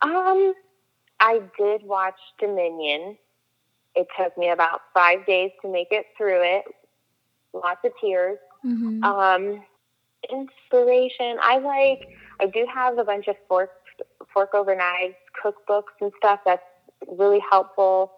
Um, 0.00 0.54
I 1.20 1.40
did 1.58 1.82
watch 1.82 2.18
Dominion. 2.38 3.18
It 3.94 4.06
took 4.16 4.38
me 4.38 4.50
about 4.50 4.80
five 4.94 5.26
days 5.26 5.50
to 5.62 5.70
make 5.70 5.88
it 5.90 6.06
through 6.16 6.42
it. 6.42 6.64
Lots 7.52 7.80
of 7.84 7.92
tears. 8.00 8.38
Mm-hmm. 8.64 9.02
Um, 9.02 9.64
inspiration. 10.30 11.38
I 11.42 11.58
like. 11.58 12.08
I 12.40 12.46
do 12.46 12.66
have 12.72 12.98
a 12.98 13.04
bunch 13.04 13.28
of 13.28 13.36
fork 13.48 13.70
fork 14.32 14.54
over 14.54 14.74
knives 14.74 15.14
cookbooks 15.44 15.94
and 16.00 16.12
stuff. 16.18 16.40
That's 16.44 16.62
really 17.06 17.40
helpful. 17.50 18.12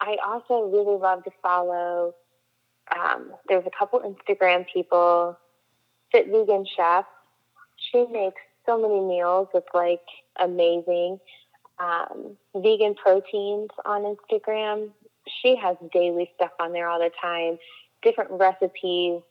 I 0.00 0.16
also 0.26 0.68
really 0.68 0.98
love 0.98 1.24
to 1.24 1.30
follow. 1.42 2.14
Um, 2.96 3.32
there's 3.48 3.64
a 3.66 3.70
couple 3.78 4.00
Instagram 4.00 4.66
people, 4.72 5.38
Fit 6.10 6.26
Vegan 6.26 6.66
Chef. 6.76 7.04
She 7.90 8.06
makes 8.10 8.40
so 8.66 8.80
many 8.80 9.00
meals. 9.00 9.48
It's 9.54 9.66
like 9.74 10.00
amazing. 10.40 11.18
Um, 11.78 12.36
vegan 12.54 12.94
proteins 12.94 13.70
on 13.84 14.16
Instagram. 14.16 14.90
She 15.40 15.56
has 15.56 15.76
daily 15.92 16.30
stuff 16.34 16.50
on 16.60 16.72
there 16.72 16.88
all 16.88 16.98
the 16.98 17.10
time, 17.20 17.58
different 18.02 18.30
recipes. 18.32 19.22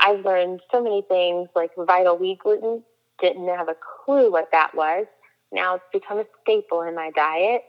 I've 0.00 0.24
learned 0.24 0.60
so 0.72 0.82
many 0.82 1.02
things 1.02 1.48
like 1.54 1.70
vital 1.76 2.16
wheat 2.16 2.38
gluten. 2.38 2.82
Didn't 3.20 3.48
have 3.48 3.68
a 3.68 3.76
clue 4.04 4.30
what 4.30 4.48
that 4.52 4.74
was. 4.74 5.06
Now 5.50 5.76
it's 5.76 5.84
become 5.92 6.18
a 6.18 6.24
staple 6.42 6.82
in 6.82 6.94
my 6.94 7.10
diet 7.16 7.62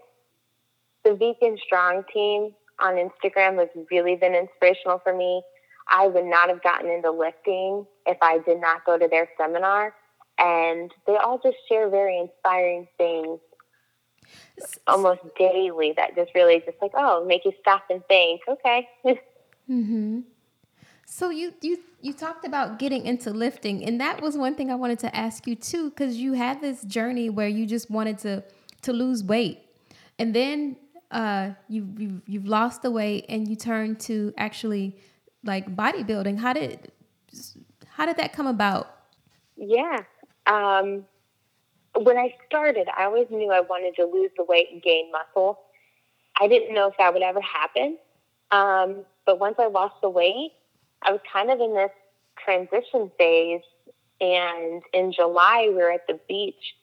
the 1.03 1.15
Vegan 1.15 1.57
Strong 1.63 2.03
team 2.13 2.53
on 2.79 2.95
Instagram 2.95 3.59
has 3.59 3.69
really 3.91 4.15
been 4.15 4.35
inspirational 4.35 4.99
for 4.99 5.15
me. 5.15 5.41
I 5.87 6.07
would 6.07 6.25
not 6.25 6.49
have 6.49 6.61
gotten 6.61 6.89
into 6.89 7.11
lifting 7.11 7.85
if 8.05 8.17
I 8.21 8.39
did 8.39 8.61
not 8.61 8.85
go 8.85 8.97
to 8.97 9.07
their 9.07 9.27
seminar. 9.37 9.93
And 10.37 10.91
they 11.05 11.15
all 11.15 11.39
just 11.43 11.57
share 11.67 11.89
very 11.89 12.17
inspiring 12.17 12.87
things 12.97 13.39
almost 14.87 15.21
daily 15.37 15.93
that 15.97 16.15
just 16.15 16.33
really 16.35 16.61
just 16.65 16.77
like, 16.81 16.91
oh, 16.95 17.25
make 17.25 17.43
you 17.43 17.51
stop 17.59 17.83
and 17.89 18.03
think, 18.07 18.41
okay. 18.47 18.87
mm-hmm. 19.69 20.19
So 21.12 21.32
you 21.32 21.54
you 21.62 21.80
you 22.02 22.13
talked 22.13 22.45
about 22.45 22.78
getting 22.78 23.06
into 23.08 23.32
lifting, 23.32 23.84
and 23.84 24.00
that 24.00 24.22
was 24.22 24.38
one 24.38 24.54
thing 24.54 24.69
I 24.69 24.76
wanted 24.76 25.00
to 25.00 25.13
ask 25.13 25.48
you 25.48 25.56
too, 25.56 25.89
because 25.89 26.17
you 26.17 26.34
had 26.34 26.62
this 26.62 26.84
journey 26.84 27.32
where 27.32 27.48
you 27.48 27.65
just 27.65 27.89
wanted 27.89 28.19
to 28.19 28.43
to 28.84 28.93
lose 28.93 29.24
weight, 29.24 29.60
and 30.19 30.36
then 30.36 30.78
uh, 31.10 31.50
you, 31.67 31.89
you 31.98 32.22
you've 32.28 32.45
lost 32.45 32.84
the 32.84 32.91
weight 32.91 33.26
and 33.28 33.48
you 33.48 33.56
turned 33.56 34.00
to 34.02 34.32
actually 34.38 34.98
like 35.43 35.76
bodybuilding. 35.76 36.38
How 36.38 36.54
did 36.54 36.91
how 37.88 38.06
did 38.06 38.17
that 38.17 38.32
come 38.32 38.45
about? 38.45 38.95
Yeah. 39.58 39.98
Um, 40.45 41.06
when 41.95 42.17
I 42.17 42.36
started, 42.45 42.88
I 42.95 43.06
always 43.06 43.28
knew 43.32 43.52
I 43.52 43.62
wanted 43.62 43.95
to 43.95 44.06
lose 44.06 44.30
the 44.38 44.43
weight 44.43 44.67
and 44.72 44.82
gain 44.82 45.12
muscle. 45.12 45.60
I 46.39 46.48
didn't 46.48 46.76
know 46.76 46.88
if 46.88 46.93
that 47.00 47.12
would 47.13 47.24
ever 47.24 47.41
happen. 47.41 47.98
Um, 48.52 49.06
but 49.26 49.39
once 49.39 49.56
I 49.58 49.67
lost 49.67 49.95
the 50.02 50.10
weight, 50.10 50.52
I 51.03 51.12
was 51.12 51.21
kind 51.31 51.51
of 51.51 51.59
in 51.59 51.73
this 51.73 51.91
transition 52.43 53.12
phase. 53.17 53.62
And 54.21 54.81
in 54.93 55.13
July, 55.13 55.67
we 55.69 55.75
were 55.75 55.91
at 55.91 56.05
the 56.07 56.19
beach, 56.27 56.75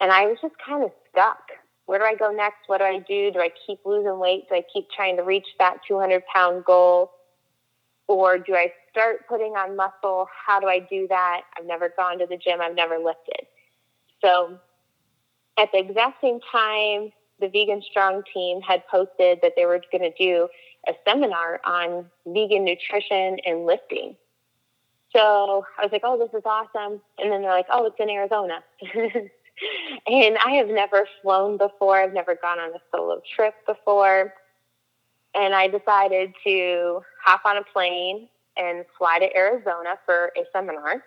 and 0.00 0.12
I 0.12 0.26
was 0.26 0.38
just 0.40 0.54
kind 0.64 0.84
of 0.84 0.92
stuck 1.10 1.40
where 1.88 1.98
do 1.98 2.04
I 2.04 2.14
go 2.14 2.30
next? 2.30 2.58
What 2.66 2.78
do 2.78 2.84
I 2.84 2.98
do? 2.98 3.30
Do 3.32 3.40
I 3.40 3.48
keep 3.66 3.78
losing 3.86 4.18
weight? 4.18 4.46
Do 4.50 4.56
I 4.56 4.62
keep 4.70 4.90
trying 4.94 5.16
to 5.16 5.22
reach 5.22 5.46
that 5.58 5.78
200 5.88 6.22
pound 6.26 6.66
goal? 6.66 7.12
Or 8.08 8.36
do 8.36 8.54
I 8.54 8.70
start 8.90 9.26
putting 9.26 9.52
on 9.52 9.74
muscle? 9.74 10.28
How 10.46 10.60
do 10.60 10.66
I 10.66 10.80
do 10.80 11.06
that? 11.08 11.42
I've 11.56 11.64
never 11.64 11.90
gone 11.96 12.18
to 12.18 12.26
the 12.26 12.36
gym. 12.36 12.60
I've 12.60 12.74
never 12.74 12.98
lifted. 12.98 13.46
So 14.22 14.58
at 15.58 15.72
the 15.72 15.78
exact 15.78 16.20
same 16.20 16.40
time, 16.52 17.10
the 17.40 17.48
Vegan 17.48 17.82
Strong 17.82 18.22
team 18.32 18.60
had 18.60 18.86
posted 18.88 19.38
that 19.42 19.52
they 19.56 19.64
were 19.66 19.80
going 19.92 20.10
to 20.10 20.16
do 20.18 20.48
a 20.86 20.92
seminar 21.06 21.60
on 21.64 22.06
vegan 22.26 22.64
nutrition 22.64 23.38
and 23.44 23.66
lifting. 23.66 24.16
So 25.14 25.64
I 25.78 25.82
was 25.82 25.92
like, 25.92 26.02
oh, 26.04 26.18
this 26.18 26.36
is 26.38 26.44
awesome. 26.44 27.00
And 27.18 27.32
then 27.32 27.42
they're 27.42 27.50
like, 27.50 27.66
oh, 27.72 27.86
it's 27.86 27.96
in 27.98 28.10
Arizona. 28.10 28.62
and 30.06 30.38
I 30.44 30.52
have 30.52 30.68
never 30.68 31.08
flown 31.22 31.56
before. 31.56 32.00
I've 32.00 32.12
never 32.12 32.34
gone 32.34 32.58
on 32.58 32.70
a 32.70 32.80
solo 32.94 33.20
trip 33.34 33.54
before. 33.66 34.34
And 35.34 35.54
I 35.54 35.68
decided 35.68 36.34
to 36.44 37.00
hop 37.24 37.42
on 37.44 37.56
a 37.56 37.64
plane 37.72 38.28
and 38.56 38.84
fly 38.98 39.18
to 39.18 39.36
Arizona 39.36 39.98
for 40.04 40.32
a 40.36 40.42
seminar 40.52 41.04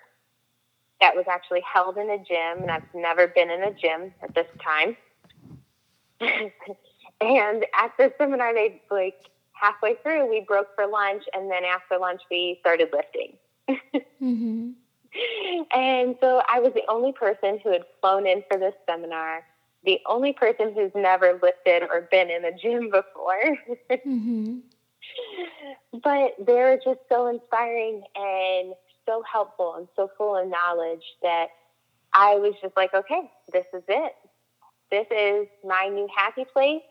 that 0.99 1.15
was 1.15 1.25
actually 1.29 1.61
held 1.61 1.97
in 1.97 2.09
a 2.09 2.17
gym. 2.17 2.63
And 2.63 2.71
I've 2.71 2.83
never 2.93 3.27
been 3.27 3.49
in 3.49 3.63
a 3.63 3.73
gym 3.73 4.13
at 4.23 4.33
this 4.33 4.47
time. 4.63 4.95
and 7.21 7.65
at 7.79 7.91
the 7.97 8.13
seminar, 8.17 8.53
they 8.53 8.81
like 8.89 9.15
halfway 9.53 9.95
through, 10.03 10.29
we 10.29 10.41
broke 10.47 10.73
for 10.75 10.87
lunch. 10.87 11.23
And 11.33 11.49
then 11.51 11.63
after 11.65 11.97
lunch, 11.97 12.21
we 12.29 12.57
started 12.61 12.89
lifting. 12.93 13.37
mm-hmm 14.21 14.71
and 15.73 16.15
so 16.21 16.41
I 16.47 16.59
was 16.59 16.73
the 16.73 16.83
only 16.89 17.11
person 17.11 17.59
who 17.63 17.71
had 17.71 17.83
flown 17.99 18.27
in 18.27 18.43
for 18.49 18.57
this 18.57 18.73
seminar, 18.89 19.43
the 19.83 19.99
only 20.05 20.33
person 20.33 20.73
who's 20.73 20.91
never 20.95 21.39
lifted 21.41 21.83
or 21.83 22.07
been 22.11 22.29
in 22.29 22.45
a 22.45 22.57
gym 22.57 22.89
before. 22.89 23.57
mm-hmm. 23.91 24.59
But 26.03 26.35
they 26.39 26.53
were 26.53 26.79
just 26.83 26.99
so 27.09 27.27
inspiring 27.27 28.03
and 28.15 28.73
so 29.05 29.23
helpful 29.29 29.75
and 29.77 29.87
so 29.95 30.09
full 30.17 30.35
of 30.35 30.47
knowledge 30.47 31.03
that 31.21 31.47
I 32.13 32.35
was 32.35 32.53
just 32.61 32.77
like, 32.77 32.93
okay, 32.93 33.29
this 33.51 33.65
is 33.73 33.83
it. 33.87 34.13
This 34.91 35.07
is 35.09 35.47
my 35.65 35.87
new 35.87 36.07
happy 36.15 36.45
place. 36.51 36.81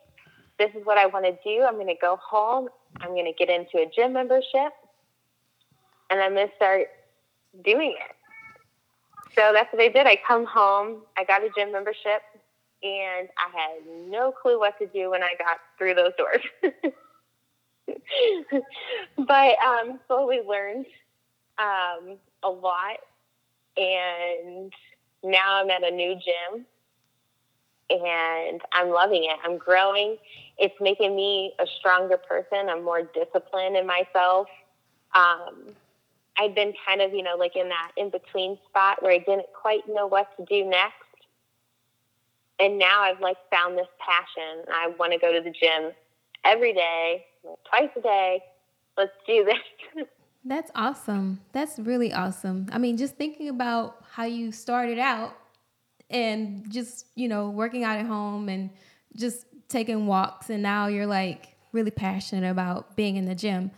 This 0.58 0.70
is 0.74 0.84
what 0.84 0.98
I 0.98 1.06
want 1.06 1.26
to 1.26 1.32
do. 1.44 1.64
I'm 1.64 1.74
going 1.74 1.86
to 1.86 1.94
go 2.00 2.16
home. 2.16 2.68
I'm 3.00 3.10
going 3.10 3.26
to 3.26 3.32
get 3.32 3.48
into 3.48 3.78
a 3.78 3.90
gym 3.94 4.12
membership 4.12 4.72
and 6.10 6.20
I'm 6.20 6.34
going 6.34 6.48
to 6.48 6.54
start 6.56 6.88
doing 7.64 7.94
it. 7.98 8.16
So 9.36 9.52
that's 9.54 9.72
what 9.72 9.80
I 9.80 9.88
did. 9.88 10.06
I 10.06 10.18
come 10.26 10.44
home, 10.44 11.02
I 11.16 11.24
got 11.24 11.42
a 11.42 11.50
gym 11.56 11.72
membership, 11.72 12.22
and 12.82 13.28
I 13.38 13.48
had 13.56 14.08
no 14.08 14.32
clue 14.32 14.58
what 14.58 14.78
to 14.78 14.86
do 14.88 15.10
when 15.10 15.22
I 15.22 15.34
got 15.38 15.58
through 15.78 15.94
those 15.94 16.12
doors. 16.18 16.42
but 19.16 19.58
um, 19.64 20.00
slowly 20.08 20.40
learned 20.46 20.86
um, 21.58 22.18
a 22.42 22.50
lot, 22.50 22.98
and 23.76 24.72
now 25.22 25.62
I'm 25.62 25.70
at 25.70 25.84
a 25.84 25.90
new 25.90 26.14
gym, 26.14 26.66
and 27.90 28.60
I'm 28.72 28.90
loving 28.90 29.24
it. 29.24 29.38
I'm 29.44 29.58
growing. 29.58 30.16
It's 30.58 30.74
making 30.80 31.16
me 31.16 31.52
a 31.58 31.66
stronger 31.78 32.16
person. 32.16 32.68
I'm 32.68 32.84
more 32.84 33.02
disciplined 33.02 33.76
in 33.76 33.86
myself. 33.86 34.48
Um, 35.14 35.74
I'd 36.38 36.54
been 36.54 36.72
kind 36.86 37.00
of, 37.02 37.12
you 37.12 37.22
know, 37.22 37.36
like 37.36 37.56
in 37.56 37.68
that 37.68 37.92
in 37.96 38.10
between 38.10 38.58
spot 38.68 39.02
where 39.02 39.12
I 39.12 39.18
didn't 39.18 39.46
quite 39.60 39.82
know 39.88 40.06
what 40.06 40.28
to 40.36 40.44
do 40.44 40.68
next. 40.68 40.94
And 42.58 42.78
now 42.78 43.02
I've 43.02 43.20
like 43.20 43.36
found 43.50 43.76
this 43.76 43.88
passion. 43.98 44.64
I 44.72 44.88
want 44.98 45.12
to 45.12 45.18
go 45.18 45.32
to 45.32 45.40
the 45.40 45.50
gym 45.50 45.92
every 46.44 46.72
day, 46.72 47.24
twice 47.68 47.90
a 47.96 48.00
day. 48.00 48.42
Let's 48.96 49.12
do 49.26 49.44
this. 49.44 50.06
That's 50.44 50.70
awesome. 50.74 51.40
That's 51.52 51.78
really 51.78 52.12
awesome. 52.12 52.66
I 52.72 52.78
mean, 52.78 52.96
just 52.96 53.16
thinking 53.16 53.48
about 53.48 54.04
how 54.12 54.24
you 54.24 54.52
started 54.52 54.98
out 54.98 55.36
and 56.10 56.70
just, 56.70 57.06
you 57.14 57.28
know, 57.28 57.50
working 57.50 57.84
out 57.84 57.98
at 57.98 58.06
home 58.06 58.48
and 58.48 58.70
just 59.16 59.46
taking 59.68 60.06
walks 60.06 60.50
and 60.50 60.62
now 60.62 60.88
you're 60.88 61.06
like 61.06 61.56
really 61.72 61.90
passionate 61.90 62.50
about 62.50 62.96
being 62.96 63.16
in 63.16 63.26
the 63.26 63.34
gym. 63.34 63.70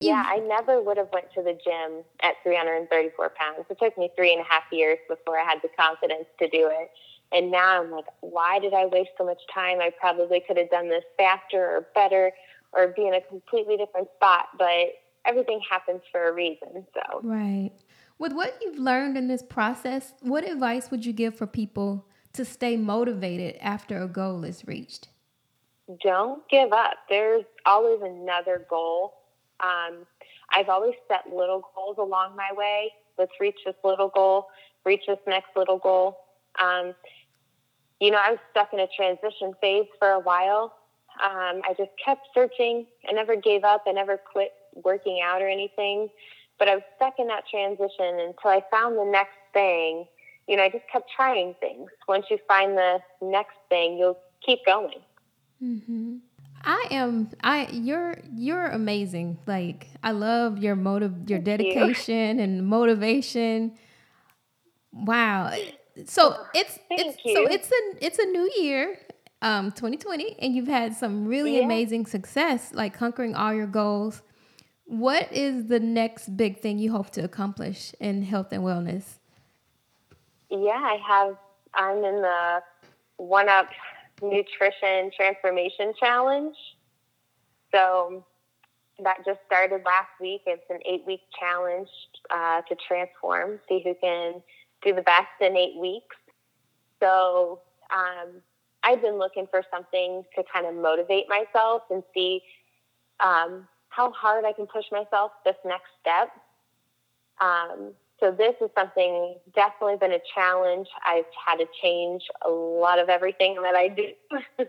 Yeah, 0.00 0.24
I 0.26 0.38
never 0.38 0.80
would 0.82 0.96
have 0.96 1.10
went 1.12 1.32
to 1.34 1.42
the 1.42 1.52
gym 1.52 2.02
at 2.22 2.34
334 2.42 3.32
pounds. 3.36 3.66
It 3.68 3.78
took 3.78 3.96
me 3.98 4.10
three 4.16 4.32
and 4.32 4.40
a 4.40 4.44
half 4.44 4.64
years 4.72 4.98
before 5.08 5.38
I 5.38 5.44
had 5.44 5.58
the 5.62 5.68
confidence 5.78 6.24
to 6.38 6.48
do 6.48 6.70
it. 6.72 6.90
And 7.32 7.50
now 7.52 7.82
I'm 7.82 7.90
like, 7.90 8.06
why 8.20 8.58
did 8.58 8.72
I 8.72 8.86
waste 8.86 9.10
so 9.18 9.24
much 9.24 9.40
time? 9.52 9.78
I 9.80 9.90
probably 10.00 10.40
could 10.40 10.56
have 10.56 10.70
done 10.70 10.88
this 10.88 11.04
faster 11.16 11.62
or 11.62 11.86
better 11.94 12.32
or 12.72 12.88
be 12.88 13.06
in 13.06 13.14
a 13.14 13.20
completely 13.20 13.76
different 13.76 14.08
spot. 14.16 14.46
But 14.58 14.94
everything 15.26 15.60
happens 15.68 16.00
for 16.10 16.28
a 16.28 16.32
reason. 16.32 16.86
So 16.94 17.20
right. 17.22 17.72
With 18.20 18.32
what 18.32 18.56
you've 18.62 18.78
learned 18.78 19.16
in 19.16 19.26
this 19.26 19.42
process, 19.42 20.12
what 20.20 20.48
advice 20.48 20.92
would 20.92 21.04
you 21.04 21.12
give 21.12 21.34
for 21.34 21.48
people 21.48 22.06
to 22.34 22.44
stay 22.44 22.76
motivated 22.76 23.56
after 23.60 24.00
a 24.00 24.06
goal 24.06 24.44
is 24.44 24.64
reached? 24.68 25.08
Don't 26.04 26.48
give 26.48 26.72
up. 26.72 26.94
There's 27.08 27.44
always 27.66 28.00
another 28.00 28.64
goal 28.70 29.14
um, 29.62 30.06
I've 30.50 30.68
always 30.68 30.94
set 31.08 31.32
little 31.32 31.70
goals 31.74 31.96
along 31.98 32.36
my 32.36 32.50
way. 32.52 32.92
Let's 33.18 33.32
reach 33.40 33.58
this 33.64 33.74
little 33.84 34.08
goal, 34.08 34.46
reach 34.84 35.02
this 35.06 35.18
next 35.26 35.50
little 35.56 35.78
goal. 35.78 36.18
Um, 36.60 36.94
you 38.00 38.10
know, 38.10 38.18
I 38.18 38.30
was 38.30 38.40
stuck 38.50 38.72
in 38.72 38.80
a 38.80 38.88
transition 38.96 39.54
phase 39.60 39.86
for 39.98 40.08
a 40.08 40.20
while. 40.20 40.74
Um, 41.22 41.60
I 41.68 41.74
just 41.76 41.90
kept 42.02 42.28
searching. 42.34 42.86
I 43.08 43.12
never 43.12 43.36
gave 43.36 43.62
up. 43.64 43.84
I 43.86 43.92
never 43.92 44.16
quit 44.16 44.52
working 44.74 45.20
out 45.22 45.42
or 45.42 45.48
anything. 45.48 46.08
But 46.60 46.68
I 46.68 46.76
was 46.76 46.84
stuck 46.94 47.14
in 47.18 47.26
that 47.26 47.48
transition 47.48 48.20
until 48.20 48.50
I 48.50 48.62
found 48.70 48.96
the 48.96 49.04
next 49.04 49.38
thing. 49.52 50.06
You 50.46 50.56
know, 50.56 50.62
I 50.62 50.68
just 50.68 50.84
kept 50.92 51.10
trying 51.10 51.54
things. 51.58 51.90
Once 52.06 52.26
you 52.30 52.38
find 52.46 52.76
the 52.76 53.00
next 53.20 53.56
thing, 53.68 53.96
you'll 53.96 54.18
keep 54.44 54.64
going. 54.64 55.00
Mm-hmm. 55.62 56.16
I 56.62 56.86
am 56.90 57.30
I 57.42 57.68
you're 57.72 58.18
you're 58.34 58.66
amazing. 58.66 59.38
Like 59.46 59.88
I 60.02 60.10
love 60.10 60.58
your 60.58 60.76
motive 60.76 61.30
your 61.30 61.38
dedication 61.38 62.36
you. 62.36 62.44
and 62.44 62.66
motivation. 62.66 63.72
Wow. 64.92 65.52
So 66.04 66.36
it's 66.54 66.78
Thank 66.88 67.00
it's 67.00 67.18
you. 67.24 67.34
so 67.34 67.46
it's 67.46 67.70
a 67.70 68.04
it's 68.04 68.18
a 68.18 68.26
new 68.26 68.50
year, 68.58 68.98
um 69.40 69.72
2020 69.72 70.36
and 70.38 70.54
you've 70.54 70.68
had 70.68 70.94
some 70.94 71.26
really 71.26 71.56
yeah. 71.56 71.64
amazing 71.64 72.04
success 72.04 72.72
like 72.74 72.92
conquering 72.92 73.34
all 73.34 73.54
your 73.54 73.66
goals. 73.66 74.22
What 74.90 75.32
is 75.32 75.68
the 75.68 75.78
next 75.78 76.36
big 76.36 76.58
thing 76.58 76.80
you 76.80 76.90
hope 76.90 77.10
to 77.10 77.20
accomplish 77.20 77.94
in 78.00 78.24
health 78.24 78.48
and 78.50 78.64
wellness? 78.64 79.18
Yeah, 80.50 80.70
I 80.70 80.98
have 81.06 81.36
I'm 81.74 81.98
in 81.98 82.22
the 82.22 82.60
one 83.16 83.48
up 83.48 83.68
Nutrition 84.20 85.12
Transformation 85.16 85.92
Challenge. 86.00 86.56
So 87.72 88.24
that 89.04 89.18
just 89.24 89.38
started 89.46 89.82
last 89.86 90.08
week. 90.20 90.40
It's 90.44 90.68
an 90.68 90.80
eight 90.84 91.04
week 91.06 91.20
challenge 91.38 91.88
uh, 92.28 92.62
to 92.62 92.74
transform, 92.88 93.60
see 93.68 93.82
who 93.84 93.94
can 94.00 94.42
do 94.82 94.92
the 94.92 95.02
best 95.02 95.28
in 95.40 95.56
eight 95.56 95.78
weeks. 95.80 96.16
So 96.98 97.60
um, 97.94 98.42
I've 98.82 99.00
been 99.00 99.18
looking 99.20 99.46
for 99.52 99.62
something 99.72 100.24
to 100.34 100.42
kind 100.52 100.66
of 100.66 100.74
motivate 100.74 101.26
myself 101.28 101.82
and 101.90 102.02
see 102.12 102.40
um, 103.20 103.68
how 103.90 104.10
hard 104.12 104.44
I 104.44 104.52
can 104.52 104.66
push 104.66 104.86
myself 104.90 105.32
this 105.44 105.56
next 105.64 105.90
step. 106.00 106.30
Um, 107.40 107.92
so 108.18 108.30
this 108.30 108.54
is 108.60 108.70
something 108.74 109.36
definitely 109.54 109.96
been 109.96 110.12
a 110.12 110.20
challenge. 110.34 110.86
I've 111.06 111.24
had 111.46 111.56
to 111.56 111.66
change 111.82 112.22
a 112.46 112.50
lot 112.50 112.98
of 112.98 113.08
everything 113.08 113.56
that 113.62 113.74
I 113.74 113.88
do. 113.88 114.12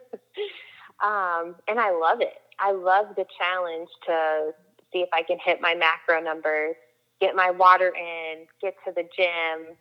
um, 1.06 1.56
and 1.68 1.80
I 1.80 1.92
love 1.92 2.22
it. 2.22 2.42
I 2.60 2.72
love 2.72 3.16
the 3.16 3.26
challenge 3.38 3.90
to 4.08 4.52
see 4.92 5.00
if 5.00 5.10
I 5.14 5.24
can 5.24 5.38
hit 5.44 5.60
my 5.62 5.76
macro 5.76 6.22
numbers, 6.22 6.76
get 7.20 7.36
my 7.36 7.52
water 7.52 7.94
in, 7.96 8.46
get 8.62 8.76
to 8.86 8.94
the 8.94 9.04
gym. 9.18 9.76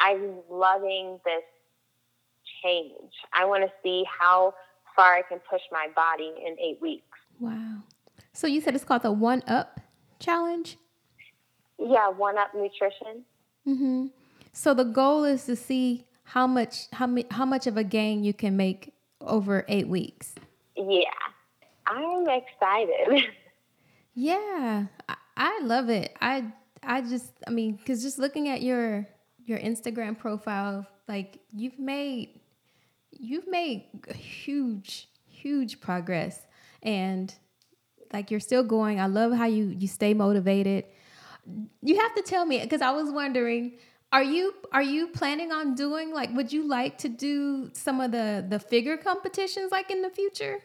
I'm 0.00 0.40
loving 0.50 1.18
this 1.24 1.44
change. 2.62 3.12
I 3.32 3.44
want 3.44 3.64
to 3.64 3.70
see 3.82 4.04
how 4.20 4.54
far 4.94 5.14
I 5.14 5.22
can 5.22 5.38
push 5.50 5.62
my 5.70 5.88
body 5.94 6.32
in 6.44 6.56
eight 6.58 6.80
weeks. 6.80 7.04
Wow. 7.38 7.82
So 8.36 8.46
you 8.46 8.60
said 8.60 8.74
it's 8.74 8.84
called 8.84 9.00
the 9.00 9.12
One 9.12 9.42
Up 9.46 9.80
Challenge? 10.18 10.76
Yeah, 11.78 12.10
one 12.10 12.36
up 12.36 12.54
nutrition. 12.54 13.24
Mhm. 13.66 14.10
So 14.52 14.74
the 14.74 14.84
goal 14.84 15.24
is 15.24 15.46
to 15.46 15.56
see 15.56 16.04
how 16.24 16.46
much 16.46 16.88
how 16.92 17.06
mi- 17.06 17.24
how 17.30 17.46
much 17.46 17.66
of 17.66 17.78
a 17.78 17.84
gain 17.84 18.24
you 18.24 18.34
can 18.34 18.54
make 18.54 18.92
over 19.22 19.64
8 19.68 19.88
weeks. 19.88 20.34
Yeah. 20.76 21.08
I'm 21.86 22.28
excited. 22.28 23.24
yeah. 24.14 24.86
I, 25.08 25.16
I 25.38 25.60
love 25.62 25.88
it. 25.88 26.14
I 26.20 26.52
I 26.82 27.00
just 27.00 27.32
I 27.46 27.50
mean 27.50 27.78
cuz 27.86 28.02
just 28.02 28.18
looking 28.18 28.48
at 28.50 28.60
your 28.60 29.08
your 29.46 29.58
Instagram 29.58 30.18
profile 30.18 30.86
like 31.08 31.38
you've 31.54 31.78
made 31.78 32.38
you've 33.12 33.48
made 33.48 33.86
huge 34.14 35.08
huge 35.26 35.80
progress 35.80 36.46
and 36.82 37.34
like 38.12 38.30
you're 38.30 38.40
still 38.40 38.64
going. 38.64 39.00
I 39.00 39.06
love 39.06 39.32
how 39.32 39.46
you 39.46 39.74
you 39.78 39.88
stay 39.88 40.14
motivated 40.14 40.84
you 41.82 41.98
have 42.00 42.14
to 42.14 42.22
tell 42.22 42.44
me 42.44 42.60
because 42.60 42.82
I 42.82 42.90
was 42.90 43.10
wondering 43.10 43.78
are 44.12 44.22
you 44.22 44.54
are 44.72 44.82
you 44.82 45.08
planning 45.08 45.52
on 45.52 45.74
doing 45.74 46.12
like 46.12 46.32
would 46.34 46.52
you 46.52 46.66
like 46.66 46.98
to 46.98 47.08
do 47.08 47.70
some 47.72 48.00
of 48.00 48.12
the 48.12 48.44
the 48.48 48.58
figure 48.58 48.96
competitions 48.96 49.72
like 49.72 49.90
in 49.90 50.02
the 50.02 50.10
future? 50.10 50.58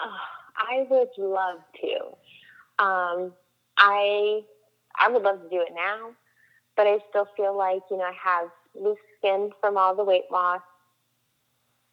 Oh, 0.00 0.16
I 0.56 0.86
would 0.88 1.08
love 1.18 1.60
to. 1.80 2.84
Um, 2.84 3.32
I 3.76 4.40
I 4.98 5.08
would 5.08 5.22
love 5.22 5.42
to 5.42 5.48
do 5.48 5.60
it 5.60 5.72
now, 5.74 6.10
but 6.76 6.86
I 6.86 6.98
still 7.10 7.26
feel 7.36 7.56
like 7.56 7.82
you 7.90 7.98
know 7.98 8.04
I 8.04 8.12
have 8.22 8.48
loose 8.74 8.98
skin 9.18 9.50
from 9.60 9.76
all 9.76 9.94
the 9.94 10.04
weight 10.04 10.30
loss. 10.30 10.62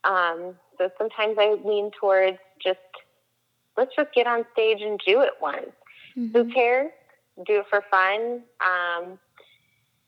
Um, 0.04 0.56
so 0.78 0.90
sometimes 0.98 1.38
I 1.40 1.56
lean 1.64 1.92
towards 2.00 2.38
just 2.64 2.80
let's 3.82 3.96
just 3.96 4.14
get 4.14 4.28
on 4.28 4.46
stage 4.54 4.82
and 4.82 5.00
do 5.06 5.22
it 5.22 5.34
once. 5.42 5.72
Mm-hmm. 6.16 6.38
Who 6.38 6.54
cares? 6.54 6.92
do 7.48 7.60
it 7.60 7.66
for 7.70 7.84
fun. 7.90 8.44
Um, 8.62 9.18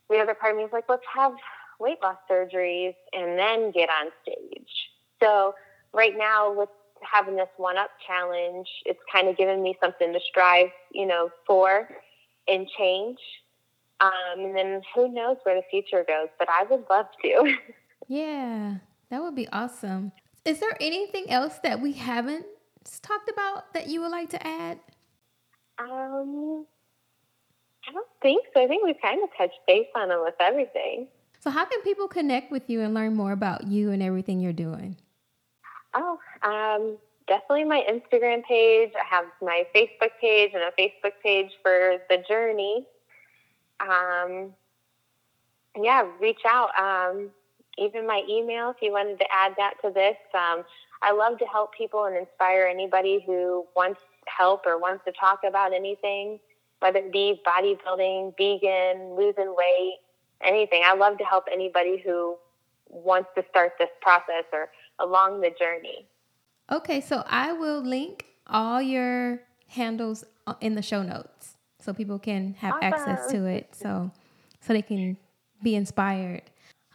the 0.09 0.17
other 0.17 0.35
part 0.35 0.51
of 0.51 0.57
me 0.57 0.65
is 0.65 0.73
like, 0.73 0.85
let's 0.87 1.03
have 1.15 1.31
weight 1.79 1.97
loss 2.03 2.17
surgeries 2.29 2.93
and 3.13 3.39
then 3.39 3.71
get 3.71 3.89
on 3.89 4.11
stage. 4.21 4.69
So 5.19 5.55
right 5.93 6.13
now, 6.15 6.53
with 6.53 6.69
having 7.01 7.35
this 7.35 7.47
one 7.57 7.77
up 7.77 7.89
challenge, 8.05 8.67
it's 8.85 8.99
kind 9.11 9.27
of 9.27 9.37
given 9.37 9.63
me 9.63 9.75
something 9.81 10.13
to 10.13 10.19
strive, 10.29 10.67
you 10.91 11.07
know, 11.07 11.29
for 11.47 11.89
and 12.47 12.67
change. 12.77 13.17
Um, 13.99 14.39
and 14.39 14.55
then 14.55 14.81
who 14.93 15.11
knows 15.11 15.37
where 15.43 15.55
the 15.55 15.63
future 15.71 16.05
goes, 16.07 16.27
but 16.37 16.47
I 16.49 16.65
would 16.69 16.83
love 16.89 17.07
to. 17.23 17.55
yeah, 18.07 18.75
that 19.09 19.23
would 19.23 19.35
be 19.35 19.47
awesome. 19.49 20.11
Is 20.45 20.59
there 20.59 20.77
anything 20.81 21.29
else 21.29 21.59
that 21.63 21.81
we 21.81 21.93
haven't 21.93 22.45
talked 22.83 23.29
about 23.29 23.73
that 23.73 23.87
you 23.87 24.01
would 24.01 24.11
like 24.11 24.29
to 24.31 24.47
add? 24.47 24.79
Um, 25.79 26.65
I 27.87 27.91
don't 27.91 28.07
think 28.21 28.45
so. 28.53 28.63
I 28.63 28.67
think 28.67 28.85
we've 28.85 29.01
kind 29.01 29.21
of 29.23 29.29
touched 29.37 29.59
base 29.67 29.87
on 29.95 30.11
it 30.11 30.19
with 30.19 30.35
everything. 30.39 31.07
So, 31.39 31.49
how 31.49 31.65
can 31.65 31.81
people 31.81 32.07
connect 32.07 32.51
with 32.51 32.69
you 32.69 32.81
and 32.81 32.93
learn 32.93 33.15
more 33.15 33.33
about 33.33 33.67
you 33.67 33.91
and 33.91 34.01
everything 34.01 34.39
you're 34.39 34.53
doing? 34.53 34.95
Oh, 35.93 36.17
um, 36.41 36.97
definitely 37.27 37.65
my 37.65 37.83
Instagram 37.89 38.43
page. 38.45 38.91
I 38.95 39.15
have 39.15 39.25
my 39.41 39.65
Facebook 39.75 40.11
page 40.21 40.51
and 40.53 40.63
a 40.63 40.71
Facebook 40.79 41.13
page 41.21 41.51
for 41.61 41.97
the 42.09 42.23
journey. 42.27 42.85
Um, 43.79 44.53
yeah, 45.81 46.07
reach 46.21 46.41
out. 46.47 46.69
Um, 46.79 47.29
even 47.77 48.05
my 48.07 48.23
email, 48.29 48.69
if 48.69 48.77
you 48.81 48.91
wanted 48.91 49.19
to 49.19 49.25
add 49.31 49.53
that 49.57 49.73
to 49.83 49.91
this. 49.91 50.17
Um, 50.33 50.63
I 51.03 51.11
love 51.11 51.37
to 51.39 51.45
help 51.45 51.73
people 51.73 52.05
and 52.05 52.15
inspire 52.15 52.65
anybody 52.65 53.21
who 53.25 53.65
wants 53.75 53.99
help 54.25 54.65
or 54.65 54.79
wants 54.79 55.03
to 55.05 55.11
talk 55.11 55.41
about 55.47 55.73
anything, 55.73 56.39
whether 56.79 56.99
it 56.99 57.11
be 57.11 57.41
bodybuilding, 57.45 58.33
vegan, 58.37 59.15
losing 59.15 59.53
weight, 59.55 59.97
anything. 60.43 60.83
I 60.85 60.95
love 60.95 61.17
to 61.17 61.25
help 61.25 61.45
anybody 61.51 62.01
who 62.03 62.37
wants 62.87 63.29
to 63.35 63.43
start 63.49 63.73
this 63.77 63.89
process 64.01 64.45
or 64.53 64.69
along 64.99 65.41
the 65.41 65.51
journey. 65.59 66.07
Okay, 66.71 67.01
so 67.01 67.23
I 67.27 67.51
will 67.51 67.81
link 67.81 68.25
all 68.47 68.81
your 68.81 69.41
handles 69.67 70.23
in 70.61 70.75
the 70.75 70.81
show 70.81 71.03
notes 71.03 71.57
so 71.79 71.93
people 71.93 72.19
can 72.19 72.53
have 72.59 72.75
awesome. 72.75 72.93
access 72.93 73.31
to 73.31 73.45
it 73.45 73.75
so 73.75 74.11
so 74.61 74.71
they 74.71 74.81
can 74.81 75.17
be 75.61 75.75
inspired. 75.75 76.43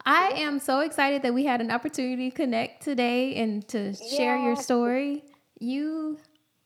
I 0.05 0.29
am 0.35 0.59
so 0.59 0.79
excited 0.79 1.21
that 1.23 1.33
we 1.33 1.45
had 1.45 1.61
an 1.61 1.71
opportunity 1.71 2.29
to 2.29 2.35
connect 2.35 2.83
today 2.83 3.35
and 3.35 3.67
to 3.69 3.93
share 3.93 4.37
yeah. 4.37 4.45
your 4.45 4.55
story. 4.55 5.23
You 5.59 6.17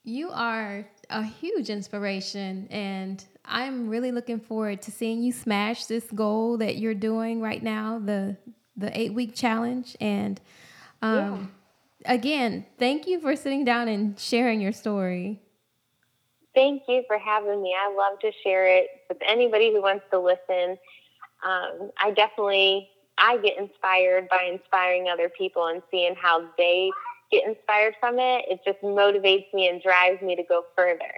you 0.03 0.29
are 0.31 0.85
a 1.09 1.23
huge 1.23 1.69
inspiration 1.69 2.67
and 2.69 3.23
I'm 3.45 3.89
really 3.89 4.11
looking 4.11 4.39
forward 4.39 4.81
to 4.83 4.91
seeing 4.91 5.21
you 5.23 5.31
smash 5.31 5.85
this 5.85 6.05
goal 6.13 6.57
that 6.57 6.77
you're 6.77 6.93
doing 6.93 7.41
right 7.41 7.61
now, 7.61 7.99
the 7.99 8.37
the 8.75 8.97
8 8.97 9.13
week 9.13 9.35
challenge 9.35 9.95
and 10.01 10.39
um 11.01 11.51
yeah. 12.05 12.13
again, 12.13 12.65
thank 12.79 13.07
you 13.07 13.19
for 13.19 13.35
sitting 13.35 13.65
down 13.65 13.87
and 13.87 14.19
sharing 14.19 14.61
your 14.61 14.71
story. 14.71 15.41
Thank 16.55 16.83
you 16.87 17.03
for 17.07 17.17
having 17.17 17.63
me. 17.63 17.75
I 17.75 17.93
love 17.95 18.19
to 18.19 18.31
share 18.43 18.67
it 18.67 18.87
with 19.09 19.17
anybody 19.27 19.71
who 19.71 19.81
wants 19.81 20.05
to 20.11 20.19
listen. 20.19 20.77
Um, 21.43 21.91
I 21.99 22.11
definitely 22.11 22.89
I 23.17 23.37
get 23.37 23.57
inspired 23.57 24.27
by 24.29 24.49
inspiring 24.51 25.07
other 25.07 25.29
people 25.29 25.67
and 25.67 25.81
seeing 25.91 26.15
how 26.15 26.49
they 26.57 26.89
get 27.31 27.47
inspired 27.47 27.95
from 27.99 28.19
it. 28.19 28.45
It 28.49 28.59
just 28.65 28.81
motivates 28.81 29.53
me 29.53 29.67
and 29.67 29.81
drives 29.81 30.21
me 30.21 30.35
to 30.35 30.43
go 30.43 30.63
further. 30.75 31.13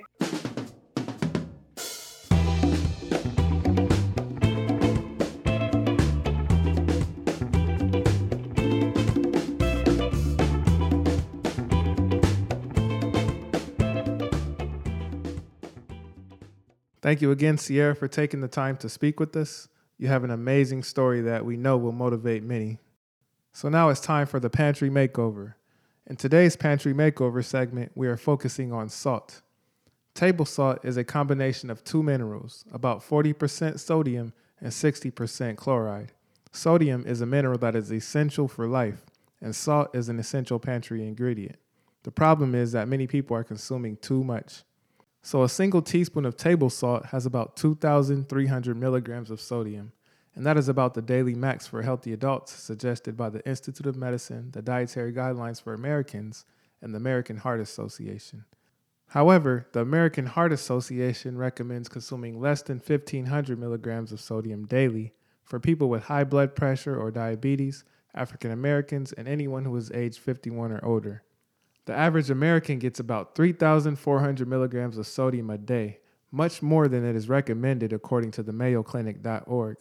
Thank 17.02 17.22
you 17.22 17.30
again, 17.30 17.60
Sierra, 17.60 17.96
for 17.96 18.08
taking 18.08 18.42
the 18.42 18.48
time 18.48 18.78
to 18.78 18.90
speak 18.90 19.20
with 19.20 19.36
us. 19.36 19.68
You 19.98 20.08
have 20.10 20.24
an 20.24 20.32
amazing 20.32 20.84
story 20.84 21.22
that 21.22 21.46
we 21.46 21.58
know 21.58 21.78
will 21.78 21.92
motivate 21.92 22.44
many. 22.44 22.80
So 23.54 23.70
now 23.70 23.90
it's 23.90 24.02
time 24.02 24.28
for 24.28 24.40
the 24.40 24.50
pantry 24.50 24.90
makeover. 24.90 25.54
In 26.08 26.18
today's 26.18 26.56
pantry 26.56 26.94
makeover 26.94 27.44
segment, 27.44 27.92
we 27.96 28.08
are 28.08 28.18
focusing 28.18 28.74
on 28.74 28.90
salt. 28.90 29.42
Table 30.14 30.46
salt 30.46 30.80
is 30.84 30.98
a 30.98 31.04
combination 31.04 31.70
of 31.70 31.84
two 31.84 32.04
minerals, 32.04 32.66
about 32.72 33.02
40% 33.02 33.80
sodium 33.80 34.34
and 34.60 34.72
60% 34.72 35.58
chloride. 35.58 36.12
Sodium 36.52 37.06
is 37.06 37.22
a 37.22 37.26
mineral 37.26 37.58
that 37.60 37.76
is 37.76 37.92
essential 37.92 38.48
for 38.48 38.68
life, 38.68 39.06
and 39.42 39.56
salt 39.56 39.94
is 39.96 40.08
an 40.08 40.20
essential 40.20 40.60
pantry 40.60 41.06
ingredient. 41.06 41.58
The 42.04 42.12
problem 42.12 42.54
is 42.56 42.72
that 42.72 42.88
many 42.88 43.08
people 43.08 43.36
are 43.36 43.44
consuming 43.44 43.98
too 43.98 44.24
much. 44.24 44.64
So 45.26 45.42
a 45.42 45.50
single 45.50 45.82
teaspoon 45.82 46.24
of 46.24 46.38
table 46.38 46.70
salt 46.70 47.08
has 47.08 47.26
about 47.26 47.56
2,300 47.56 48.78
milligrams 48.78 49.32
of 49.32 49.42
sodium, 49.42 49.92
and 50.36 50.46
that 50.46 50.56
is 50.56 50.70
about 50.70 50.94
the 50.94 51.02
daily 51.02 51.34
max 51.34 51.66
for 51.66 51.82
healthy 51.82 52.14
adults 52.14 52.54
suggested 52.54 53.18
by 53.18 53.32
the 53.32 53.44
Institute 53.44 53.88
of 53.88 53.96
Medicine, 53.96 54.52
the 54.52 54.62
Dietary 54.62 55.12
Guidelines 55.12 55.60
for 55.60 55.74
Americans, 55.74 56.46
and 56.80 56.94
the 56.94 56.98
American 56.98 57.38
Heart 57.38 57.60
Association. 57.60 58.46
However, 59.08 59.66
the 59.72 59.80
American 59.80 60.28
Heart 60.28 60.52
Association 60.52 61.40
recommends 61.40 61.90
consuming 61.90 62.40
less 62.40 62.62
than 62.62 62.78
1,500 62.78 63.58
milligrams 63.58 64.12
of 64.12 64.22
sodium 64.22 64.68
daily 64.68 65.12
for 65.44 65.60
people 65.60 65.90
with 65.90 66.04
high 66.04 66.24
blood 66.24 66.56
pressure 66.56 66.96
or 66.96 67.10
diabetes, 67.10 67.84
African 68.14 68.52
Americans, 68.52 69.12
and 69.12 69.28
anyone 69.28 69.66
who 69.66 69.76
is 69.76 69.92
age 69.92 70.20
51 70.20 70.72
or 70.72 70.86
older. 70.86 71.24
The 71.86 71.94
average 71.94 72.32
American 72.32 72.80
gets 72.80 73.00
about 73.00 73.36
3,400 73.36 74.48
milligrams 74.48 74.98
of 74.98 75.06
sodium 75.06 75.52
a 75.52 75.58
day, 75.58 76.00
much 76.32 76.62
more 76.62 76.88
than 76.88 77.06
it 77.06 77.16
is 77.16 77.30
recommended 77.30 77.94
according 77.94 78.32
to 78.32 78.44
the 78.44 78.52
MayoClinic.org. 78.52 79.78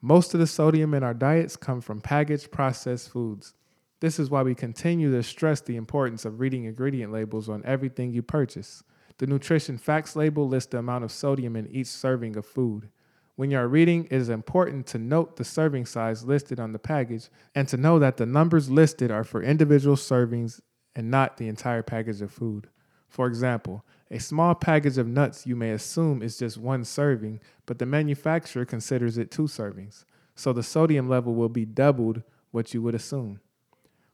Most 0.00 0.34
of 0.34 0.40
the 0.40 0.46
sodium 0.46 0.94
in 0.94 1.02
our 1.02 1.14
diets 1.14 1.56
come 1.56 1.80
from 1.80 2.00
packaged 2.00 2.50
processed 2.50 3.10
foods. 3.10 3.54
This 4.00 4.18
is 4.18 4.30
why 4.30 4.42
we 4.42 4.54
continue 4.54 5.10
to 5.12 5.22
stress 5.22 5.60
the 5.60 5.76
importance 5.76 6.24
of 6.24 6.40
reading 6.40 6.64
ingredient 6.64 7.12
labels 7.12 7.48
on 7.48 7.62
everything 7.64 8.12
you 8.12 8.22
purchase. 8.22 8.82
The 9.18 9.26
nutrition 9.26 9.78
facts 9.78 10.16
label 10.16 10.46
lists 10.48 10.70
the 10.70 10.78
amount 10.78 11.04
of 11.04 11.12
sodium 11.12 11.56
in 11.56 11.66
each 11.68 11.86
serving 11.86 12.36
of 12.36 12.46
food. 12.46 12.88
When 13.36 13.50
you 13.50 13.58
are 13.58 13.68
reading, 13.68 14.04
it 14.04 14.16
is 14.16 14.28
important 14.30 14.86
to 14.88 14.98
note 14.98 15.36
the 15.36 15.44
serving 15.44 15.86
size 15.86 16.24
listed 16.24 16.58
on 16.58 16.72
the 16.72 16.78
package 16.78 17.28
and 17.54 17.68
to 17.68 17.76
know 17.76 17.98
that 17.98 18.16
the 18.16 18.26
numbers 18.26 18.70
listed 18.70 19.10
are 19.10 19.24
for 19.24 19.42
individual 19.42 19.96
servings 19.96 20.60
and 20.96 21.10
not 21.10 21.36
the 21.36 21.46
entire 21.46 21.82
package 21.82 22.22
of 22.22 22.32
food. 22.32 22.68
For 23.08 23.26
example, 23.28 23.84
a 24.10 24.18
small 24.18 24.54
package 24.54 24.98
of 24.98 25.06
nuts 25.06 25.46
you 25.46 25.54
may 25.54 25.70
assume 25.70 26.22
is 26.22 26.38
just 26.38 26.56
one 26.56 26.84
serving, 26.84 27.40
but 27.66 27.78
the 27.78 27.86
manufacturer 27.86 28.64
considers 28.64 29.18
it 29.18 29.30
two 29.30 29.44
servings, 29.44 30.04
so 30.34 30.52
the 30.52 30.62
sodium 30.62 31.08
level 31.08 31.34
will 31.34 31.48
be 31.48 31.64
doubled 31.64 32.22
what 32.50 32.72
you 32.74 32.82
would 32.82 32.94
assume. 32.94 33.40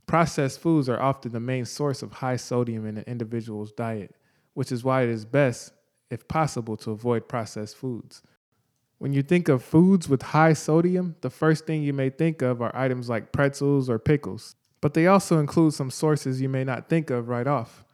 Processed 0.06 0.60
foods 0.60 0.88
are 0.88 1.00
often 1.00 1.32
the 1.32 1.40
main 1.40 1.64
source 1.64 2.02
of 2.02 2.12
high 2.12 2.36
sodium 2.36 2.84
in 2.86 2.98
an 2.98 3.04
individual's 3.06 3.72
diet, 3.72 4.14
which 4.54 4.72
is 4.72 4.84
why 4.84 5.02
it 5.02 5.08
is 5.08 5.24
best, 5.24 5.72
if 6.10 6.26
possible, 6.26 6.76
to 6.78 6.90
avoid 6.90 7.28
processed 7.28 7.76
foods. 7.76 8.22
When 8.98 9.12
you 9.12 9.22
think 9.22 9.48
of 9.48 9.62
foods 9.62 10.08
with 10.08 10.22
high 10.22 10.52
sodium, 10.52 11.16
the 11.20 11.30
first 11.30 11.66
thing 11.66 11.82
you 11.82 11.92
may 11.92 12.10
think 12.10 12.42
of 12.42 12.60
are 12.60 12.74
items 12.74 13.08
like 13.08 13.32
pretzels 13.32 13.88
or 13.88 13.98
pickles 13.98 14.56
but 14.82 14.92
they 14.92 15.06
also 15.06 15.38
include 15.38 15.72
some 15.72 15.90
sources 15.90 16.42
you 16.42 16.50
may 16.50 16.64
not 16.64 16.90
think 16.90 17.08
of 17.08 17.30
right 17.30 17.46
off. 17.46 17.86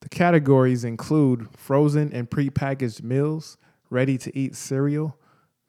The 0.00 0.08
categories 0.08 0.84
include 0.84 1.48
frozen 1.54 2.12
and 2.12 2.30
prepackaged 2.30 3.02
meals, 3.02 3.58
ready 3.90 4.16
to 4.18 4.38
eat 4.38 4.54
cereal, 4.54 5.18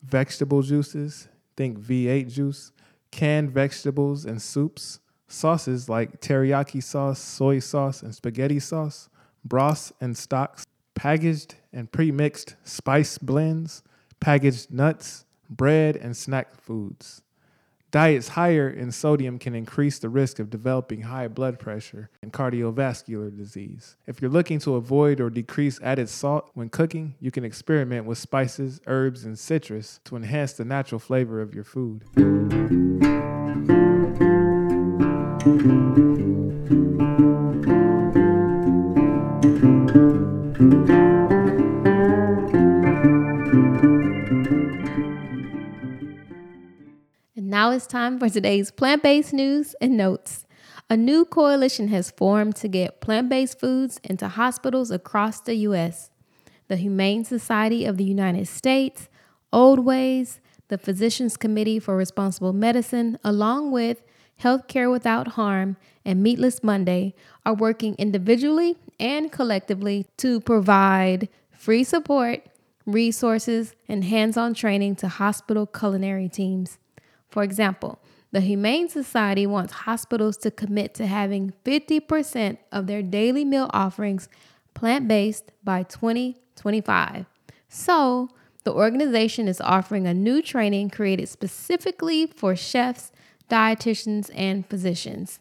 vegetable 0.03 0.61
juices, 0.61 1.27
think 1.57 1.79
V8 1.79 2.31
juice, 2.31 2.71
canned 3.11 3.51
vegetables 3.51 4.23
and 4.23 4.41
soups, 4.41 4.99
sauces 5.27 5.89
like 5.89 6.21
teriyaki 6.21 6.81
sauce, 6.81 7.19
soy 7.19 7.59
sauce, 7.59 8.03
and 8.03 8.13
spaghetti 8.13 8.59
sauce, 8.59 9.09
broths 9.43 9.91
and 9.99 10.15
stocks, 10.15 10.65
packaged 10.93 11.55
and 11.73 11.91
pre-mixed 11.91 12.55
spice 12.63 13.17
blends, 13.17 13.81
packaged 14.19 14.71
nuts, 14.71 15.25
bread, 15.49 15.95
and 15.95 16.15
snack 16.15 16.53
foods. 16.55 17.23
Diets 17.97 18.27
higher 18.27 18.69
in 18.69 18.91
sodium 18.91 19.39
can 19.39 19.55
increase 19.55 19.97
the 19.97 20.07
risk 20.07 20.37
of 20.37 20.51
developing 20.51 21.01
high 21.01 21.27
blood 21.27 21.57
pressure 21.57 22.11
and 22.21 22.31
cardiovascular 22.31 23.35
disease. 23.35 23.95
If 24.05 24.21
you're 24.21 24.29
looking 24.29 24.59
to 24.59 24.75
avoid 24.75 25.19
or 25.19 25.31
decrease 25.31 25.81
added 25.81 26.07
salt 26.07 26.51
when 26.53 26.69
cooking, 26.69 27.15
you 27.19 27.31
can 27.31 27.43
experiment 27.43 28.05
with 28.05 28.19
spices, 28.19 28.81
herbs, 28.85 29.25
and 29.25 29.39
citrus 29.39 29.99
to 30.03 30.15
enhance 30.15 30.53
the 30.53 30.63
natural 30.63 30.99
flavor 30.99 31.41
of 31.41 31.55
your 31.55 31.63
food. 31.63 32.03
Now 47.57 47.71
it's 47.71 47.87
time 47.87 48.19
for 48.19 48.29
today's 48.29 48.69
plant 48.69 49.01
based 49.01 49.33
news 49.33 49.75
and 49.81 49.97
notes. 49.97 50.45
A 50.91 50.95
new 50.95 51.25
coalition 51.25 51.87
has 51.87 52.11
formed 52.11 52.55
to 52.57 52.67
get 52.67 53.01
plant 53.01 53.29
based 53.29 53.59
foods 53.59 53.99
into 54.03 54.27
hospitals 54.27 54.91
across 54.91 55.39
the 55.39 55.55
U.S. 55.69 56.11
The 56.67 56.75
Humane 56.75 57.25
Society 57.25 57.83
of 57.83 57.97
the 57.97 58.03
United 58.03 58.47
States, 58.47 59.09
Oldways, 59.51 60.39
the 60.67 60.77
Physicians 60.77 61.35
Committee 61.35 61.79
for 61.79 61.97
Responsible 61.97 62.53
Medicine, 62.53 63.17
along 63.23 63.71
with 63.71 64.03
Healthcare 64.39 64.91
Without 64.91 65.29
Harm 65.29 65.77
and 66.05 66.21
Meatless 66.21 66.63
Monday, 66.63 67.15
are 67.43 67.55
working 67.55 67.95
individually 67.97 68.77
and 68.99 69.31
collectively 69.31 70.05
to 70.17 70.39
provide 70.41 71.27
free 71.49 71.83
support, 71.83 72.45
resources, 72.85 73.73
and 73.89 74.03
hands 74.03 74.37
on 74.37 74.53
training 74.53 74.95
to 74.97 75.07
hospital 75.07 75.65
culinary 75.65 76.29
teams. 76.29 76.77
For 77.29 77.43
example, 77.43 77.99
the 78.31 78.41
Humane 78.41 78.89
Society 78.89 79.47
wants 79.47 79.73
hospitals 79.73 80.37
to 80.37 80.51
commit 80.51 80.93
to 80.95 81.05
having 81.05 81.53
50% 81.63 82.57
of 82.71 82.87
their 82.87 83.01
daily 83.01 83.45
meal 83.45 83.69
offerings 83.73 84.27
plant 84.73 85.07
based 85.07 85.51
by 85.63 85.83
2025. 85.83 87.25
So, 87.69 88.29
The 88.67 88.73
organization 88.73 89.47
is 89.47 89.61
offering 89.61 90.07
a 90.07 90.13
new 90.13 90.41
training 90.41 90.89
created 90.89 91.29
specifically 91.29 92.27
for 92.27 92.53
chefs, 92.53 93.13
dietitians, 93.49 94.29
and 94.35 94.67
physicians. 94.67 95.39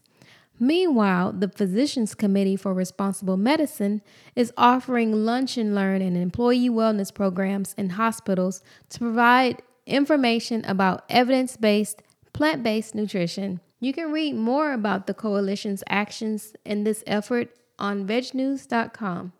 Meanwhile, 0.60 1.32
the 1.32 1.48
Physicians 1.48 2.14
Committee 2.14 2.54
for 2.54 2.72
Responsible 2.72 3.36
Medicine 3.36 4.00
is 4.36 4.52
offering 4.56 5.24
lunch 5.24 5.58
and 5.58 5.74
learn 5.74 6.02
and 6.02 6.16
employee 6.16 6.70
wellness 6.70 7.12
programs 7.12 7.74
in 7.76 7.90
hospitals 7.90 8.62
to 8.90 9.00
provide 9.00 9.60
information 9.86 10.64
about 10.64 11.04
evidence 11.08 11.56
based, 11.56 12.02
plant 12.32 12.62
based 12.62 12.94
nutrition. 12.94 13.60
You 13.80 13.92
can 13.92 14.10
read 14.10 14.34
more 14.34 14.72
about 14.72 15.06
the 15.06 15.14
coalition's 15.14 15.84
actions 15.88 16.54
in 16.64 16.84
this 16.84 17.04
effort 17.06 17.50
on 17.78 18.06
vegnews.com. 18.06 19.32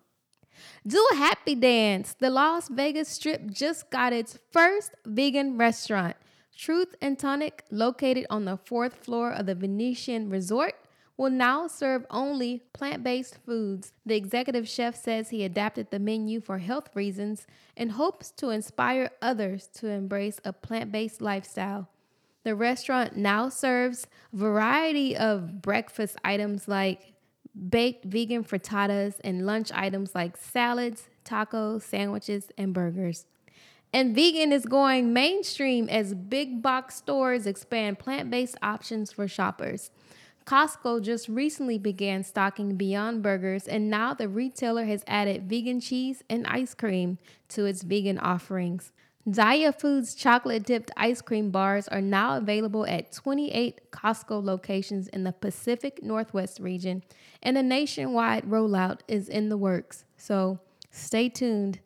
Do 0.87 1.09
a 1.13 1.17
happy 1.17 1.55
dance. 1.55 2.15
The 2.15 2.31
Las 2.31 2.69
Vegas 2.69 3.09
Strip 3.09 3.51
just 3.51 3.91
got 3.91 4.13
its 4.13 4.39
first 4.53 4.93
vegan 5.05 5.59
restaurant. 5.59 6.17
Truth 6.57 6.95
and 7.03 7.19
Tonic, 7.19 7.65
located 7.71 8.27
on 8.31 8.47
the 8.47 8.57
fourth 8.57 8.95
floor 8.95 9.31
of 9.31 9.47
the 9.47 9.55
Venetian 9.55 10.31
Resort, 10.31 10.75
will 11.17 11.31
now 11.31 11.67
serve 11.67 12.05
only 12.11 12.63
plant 12.73 13.03
based 13.03 13.39
foods. 13.45 13.93
The 14.05 14.17
executive 14.17 14.69
chef 14.69 14.97
says 14.97 15.31
he 15.31 15.45
adapted 15.45 15.91
the 15.91 15.99
menu 15.99 16.41
for 16.41 16.59
health 16.59 16.91
reasons 16.95 17.47
and 17.77 17.93
hopes 17.93 18.31
to 18.33 18.51
inspire 18.51 19.11
others 19.23 19.67
to 19.75 19.89
embrace 19.89 20.41
a 20.45 20.53
plant 20.53 20.93
based 20.93 21.21
lifestyle. 21.21 21.89
The 22.45 22.55
restaurant 22.55 23.17
now 23.17 23.49
serves 23.49 24.07
a 24.33 24.37
variety 24.37 25.17
of 25.17 25.63
breakfast 25.63 26.17
items 26.25 26.69
like 26.69 27.15
baked 27.69 28.05
vegan 28.05 28.45
frittatas 28.45 29.15
and 29.25 29.47
lunch 29.47 29.73
items 29.75 30.15
like 30.15 30.37
salads, 30.37 31.09
tacos, 31.25 31.83
sandwiches, 31.83 32.49
and 32.57 32.73
burgers. 32.73 33.27
And 33.93 34.15
vegan 34.15 34.53
is 34.53 34.67
going 34.67 35.13
mainstream 35.13 35.89
as 35.89 36.15
big 36.15 36.61
box 36.61 36.97
stores 36.97 37.47
expand 37.47 37.99
plant 37.99 38.31
based 38.31 38.57
options 38.63 39.11
for 39.11 39.27
shoppers. 39.27 39.91
Costco 40.47 41.03
just 41.03 41.29
recently 41.29 41.77
began 41.77 42.23
stocking 42.23 42.77
Beyond 42.77 43.21
Burgers, 43.21 43.67
and 43.67 43.91
now 43.91 44.15
the 44.15 44.29
retailer 44.29 44.85
has 44.85 45.03
added 45.09 45.51
vegan 45.51 45.81
cheese 45.81 46.23
and 46.31 46.47
ice 46.47 46.73
cream 46.73 47.19
to 47.49 47.65
its 47.65 47.83
vegan 47.83 48.17
offerings. 48.21 48.93
Daiya 49.29 49.77
Foods 49.77 50.15
chocolate 50.15 50.63
dipped 50.63 50.93
ice 50.97 51.21
cream 51.21 51.51
bars 51.51 51.89
are 51.89 52.01
now 52.01 52.37
available 52.37 52.87
at 52.87 53.11
28 53.11 53.91
Costco 53.91 54.45
locations 54.45 55.09
in 55.09 55.25
the 55.25 55.33
Pacific 55.33 56.01
Northwest 56.01 56.61
region, 56.61 57.03
and 57.43 57.59
a 57.59 57.63
nationwide 57.63 58.45
rollout 58.45 59.01
is 59.09 59.29
in 59.29 59.49
the 59.49 59.57
works. 59.57 60.05
So 60.17 60.61
stay 60.93 61.29
tuned. 61.29 61.81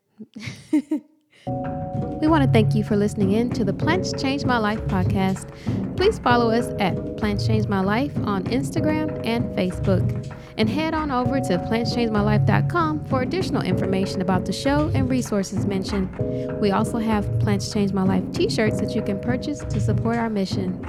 We 1.47 2.27
want 2.27 2.45
to 2.45 2.51
thank 2.51 2.75
you 2.75 2.85
for 2.85 2.97
listening 2.97 3.33
in 3.33 3.51
to 3.51 3.65
the 3.65 3.73
Plants 3.73 4.13
Change 4.21 4.45
My 4.45 4.59
Life 4.59 4.81
podcast. 4.83 5.49
Please 5.97 6.19
follow 6.19 6.51
us 6.51 6.67
at 6.79 7.17
Plants 7.17 7.47
Change 7.47 7.67
My 7.67 7.81
Life 7.81 8.17
on 8.25 8.45
Instagram 8.45 9.21
and 9.25 9.45
Facebook. 9.57 10.35
And 10.59 10.69
head 10.69 10.93
on 10.93 11.11
over 11.11 11.41
to 11.41 11.59
plantschangemylife.com 11.59 13.07
for 13.07 13.23
additional 13.23 13.63
information 13.63 14.21
about 14.21 14.45
the 14.45 14.53
show 14.53 14.91
and 14.95 15.09
resources 15.09 15.65
mentioned. 15.65 16.15
We 16.61 16.71
also 16.73 16.99
have 16.99 17.27
Plants 17.41 17.73
Change 17.73 17.93
My 17.93 18.03
Life 18.03 18.25
t 18.33 18.51
shirts 18.51 18.81
that 18.81 18.95
you 18.95 19.03
can 19.03 19.19
purchase 19.21 19.61
to 19.61 19.81
support 19.81 20.17
our 20.17 20.29
mission. 20.29 20.85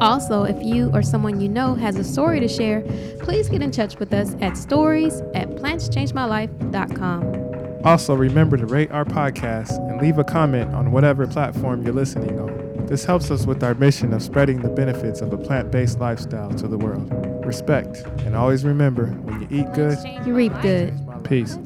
Also, 0.00 0.44
if 0.44 0.62
you 0.62 0.90
or 0.92 1.02
someone 1.02 1.40
you 1.40 1.48
know 1.48 1.74
has 1.74 1.96
a 1.96 2.04
story 2.04 2.38
to 2.38 2.48
share, 2.48 2.82
please 3.20 3.48
get 3.48 3.62
in 3.62 3.70
touch 3.70 3.98
with 3.98 4.12
us 4.12 4.36
at 4.40 4.56
stories 4.56 5.20
at 5.34 5.48
plantschangemylife.com. 5.50 7.45
Also, 7.86 8.16
remember 8.16 8.56
to 8.56 8.66
rate 8.66 8.90
our 8.90 9.04
podcast 9.04 9.78
and 9.88 10.02
leave 10.02 10.18
a 10.18 10.24
comment 10.24 10.74
on 10.74 10.90
whatever 10.90 11.24
platform 11.24 11.84
you're 11.84 11.94
listening 11.94 12.36
on. 12.40 12.84
This 12.86 13.04
helps 13.04 13.30
us 13.30 13.46
with 13.46 13.62
our 13.62 13.74
mission 13.74 14.12
of 14.12 14.22
spreading 14.24 14.60
the 14.60 14.68
benefits 14.68 15.20
of 15.20 15.32
a 15.32 15.38
plant 15.38 15.70
based 15.70 16.00
lifestyle 16.00 16.50
to 16.54 16.66
the 16.66 16.76
world. 16.76 17.08
Respect, 17.46 17.98
and 18.24 18.34
always 18.34 18.64
remember 18.64 19.06
when 19.06 19.42
you 19.42 19.48
eat 19.60 19.72
good, 19.72 19.98
You 20.26 20.34
reap 20.34 20.52
good. 20.62 20.92
peace. 21.22 21.56